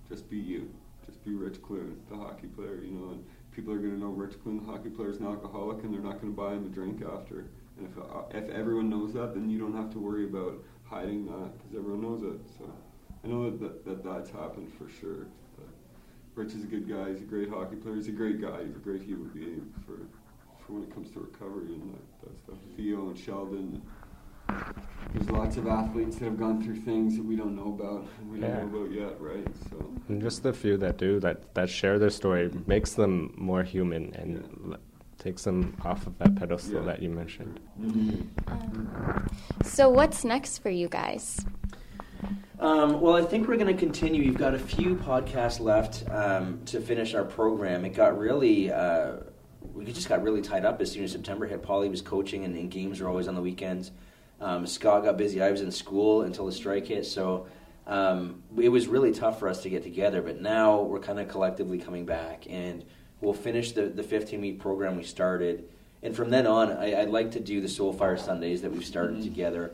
[0.08, 0.70] just be you,
[1.04, 4.08] just be Rich Clune, the hockey player, you know, and people are going to know
[4.08, 6.66] Rich Clune, the hockey player, is an alcoholic, and they're not going to buy him
[6.66, 7.46] a drink after.
[7.78, 11.26] And if uh, if everyone knows that, then you don't have to worry about hiding
[11.26, 12.40] that because everyone knows it.
[12.58, 12.70] So
[13.24, 15.26] I know that, that, that that's happened for sure.
[16.34, 17.10] But Rich is a good guy.
[17.12, 17.94] He's a great hockey player.
[17.96, 18.64] He's a great guy.
[18.64, 19.98] He's a great human being for
[20.66, 22.56] for when it comes to recovery and that, that stuff.
[22.76, 23.82] Theo and Sheldon.
[25.12, 28.30] There's lots of athletes that have gone through things that we don't know about and
[28.30, 28.58] we Yeah.
[28.60, 29.46] don't know about yet, right?
[29.70, 33.64] So And just the few that do that that share their story makes them more
[33.64, 34.78] human and l-
[35.18, 36.86] takes them off of that pedestal Yeah.
[36.86, 37.58] that you mentioned.
[38.46, 39.26] Um,
[39.64, 41.44] so, what's next for you guys?
[42.62, 44.22] Um, well, I think we're going to continue.
[44.22, 47.84] We've got a few podcasts left um, to finish our program.
[47.84, 49.14] It got really, uh,
[49.74, 51.60] we just got really tied up as soon as September hit.
[51.60, 53.90] Polly was coaching, and, and games were always on the weekends.
[54.40, 55.42] Um, Scott got busy.
[55.42, 57.48] I was in school until the strike hit, so
[57.88, 60.22] um, it was really tough for us to get together.
[60.22, 62.84] But now we're kind of collectively coming back, and
[63.20, 65.68] we'll finish the, the 15 week program we started.
[66.00, 69.20] And from then on, I, I'd like to do the Soulfire Sundays that we've started
[69.24, 69.72] together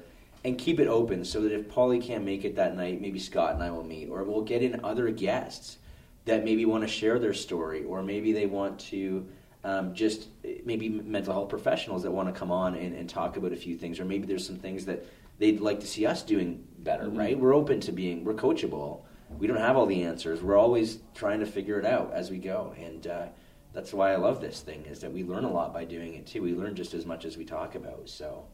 [0.49, 3.55] and keep it open so that if Polly can't make it that night, maybe Scott
[3.55, 5.79] and I will meet, or we'll get in other guests
[6.25, 9.27] that maybe want to share their story, or maybe they want to
[9.65, 10.29] um, just
[10.65, 13.77] maybe mental health professionals that want to come on and, and talk about a few
[13.77, 15.07] things, or maybe there's some things that
[15.39, 17.39] they'd like to see us doing better, right?
[17.39, 19.03] We're open to being, we're coachable.
[19.39, 20.43] We don't have all the answers.
[20.43, 23.27] We're always trying to figure it out as we go, and uh,
[23.73, 26.27] that's why I love this thing is that we learn a lot by doing it
[26.27, 26.43] too.
[26.43, 28.09] We learn just as much as we talk about.
[28.09, 28.45] So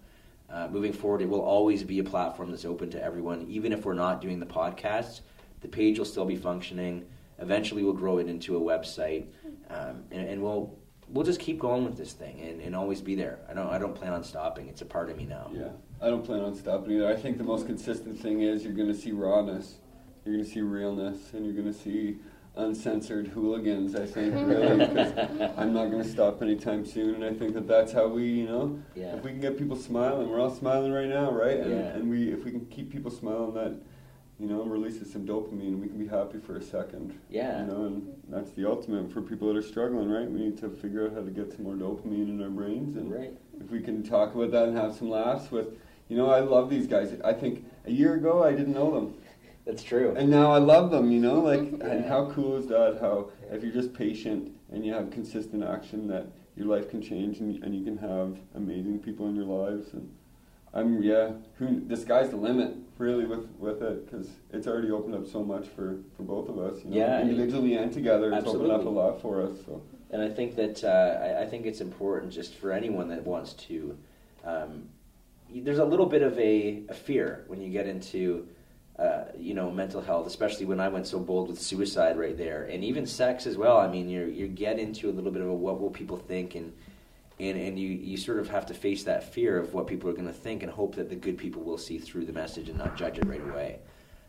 [0.54, 3.44] uh, moving forward, it will always be a platform that's open to everyone.
[3.48, 5.22] Even if we're not doing the podcast,
[5.62, 7.04] the page will still be functioning.
[7.40, 9.26] Eventually, we'll grow it into a website,
[9.68, 10.78] um, and, and we'll
[11.08, 13.40] we'll just keep going with this thing and, and always be there.
[13.50, 14.68] I don't I don't plan on stopping.
[14.68, 15.50] It's a part of me now.
[15.52, 17.08] Yeah, I don't plan on stopping either.
[17.08, 19.78] I think the most consistent thing is you're going to see rawness,
[20.24, 22.18] you're going to see realness, and you're going to see
[22.56, 23.94] uncensored hooligans.
[23.96, 25.12] I think really, because
[25.56, 28.46] I'm not going to stop anytime soon, and I think that that's how we, you
[28.46, 29.16] know, Yeah.
[29.16, 31.58] if we can get people smiling, we're all smiling right now, right?
[31.58, 31.94] And, Yeah.
[31.96, 33.74] and we, if we can keep people smiling, that,
[34.38, 37.18] you know, releases some dopamine, we can be happy for a second.
[37.28, 37.60] Yeah.
[37.60, 40.30] You know, and that's the ultimate for people that are struggling, right?
[40.30, 43.12] We need to figure out how to get some more dopamine in our brains, and
[43.12, 43.32] Right.
[43.60, 45.76] if we can talk about that and have some laughs with,
[46.08, 47.16] you know, I love these guys.
[47.24, 49.14] I think a year ago I didn't know them,
[49.66, 50.14] That's true.
[50.16, 51.10] and now I love them.
[51.10, 52.98] You know, like, and how cool is that?
[53.00, 57.40] How if you're just patient and you have consistent action, that your life can change
[57.40, 59.92] and, and you can have amazing people in your lives.
[59.92, 60.12] And
[60.72, 65.14] I'm yeah, who the sky's the limit really with with it because it's already opened
[65.14, 66.84] up so much for for both of us.
[66.84, 66.96] You know?
[66.96, 67.20] Yeah.
[67.22, 69.56] individually and together, it's opened up a lot for us.
[69.64, 69.82] So.
[70.10, 73.54] And I think that uh, I, I think it's important just for anyone that wants
[73.54, 73.96] to.
[74.44, 74.88] Um,
[75.52, 78.48] there's a little bit of a, a fear when you get into,
[78.98, 82.64] uh, you know, mental health, especially when I went so bold with suicide right there,
[82.64, 83.78] and even sex as well.
[83.78, 86.54] I mean, you you get into a little bit of a what will people think,
[86.54, 86.72] and
[87.40, 90.12] and and you you sort of have to face that fear of what people are
[90.12, 92.78] going to think, and hope that the good people will see through the message and
[92.78, 93.80] not judge it right away.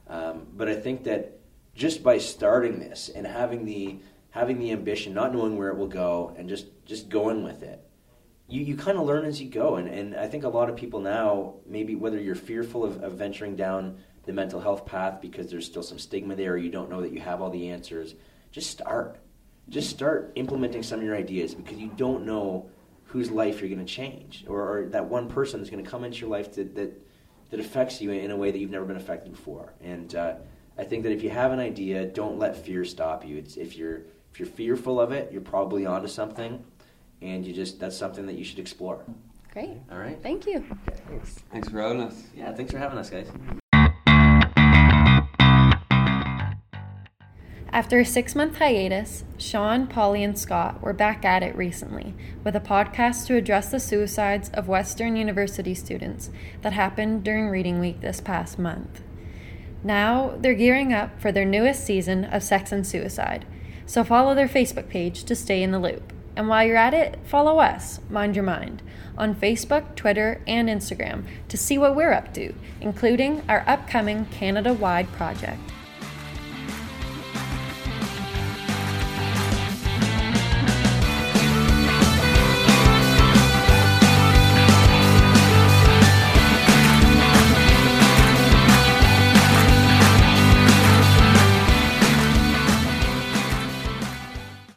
[0.07, 1.39] Um, but I think that
[1.75, 3.97] just by starting this and having the
[4.31, 7.85] having the ambition, not knowing where it will go, and just just going with it,
[8.47, 9.75] you, you kind of learn as you go.
[9.75, 13.13] And, and I think a lot of people now, maybe whether you're fearful of, of
[13.13, 16.89] venturing down the mental health path because there's still some stigma there, or you don't
[16.89, 18.15] know that you have all the answers,
[18.51, 19.19] just start.
[19.69, 22.69] Just start implementing some of your ideas because you don't know
[23.05, 26.03] whose life you're going to change, or, or that one person is going to come
[26.03, 27.01] into your life that, that
[27.49, 29.73] that affects you in a way that you've never been affected before.
[29.81, 30.35] And uh,
[30.77, 33.37] I think that if you have an idea, don't let fear stop you.
[33.37, 34.01] It's if you're
[34.31, 36.63] if you're fearful of it, you're probably onto something,
[37.21, 39.03] and you just that's something that you should explore.
[39.53, 39.77] Great.
[39.89, 40.21] All right.
[40.21, 40.65] Thank you.
[41.07, 41.43] Thanks.
[41.51, 42.23] Thanks for having us.
[42.35, 42.53] Yeah.
[42.53, 43.27] Thanks for having us, guys.
[47.75, 52.55] After a six month hiatus, Shawn, Polly, and Scott were back at it recently with
[52.55, 56.29] a podcast to address the suicides of Western University students
[56.61, 59.01] that happened during Reading Week this past month.
[59.83, 63.45] Now they're gearing up for their newest season of Sex and Suicide,
[63.85, 66.13] so follow their Facebook page to stay in the loop.
[66.37, 68.83] And while you're at it, follow us, Mind Your Mind,
[69.17, 74.73] on Facebook, Twitter, and Instagram to see what we're up to, including our upcoming Canada
[74.73, 75.59] wide project.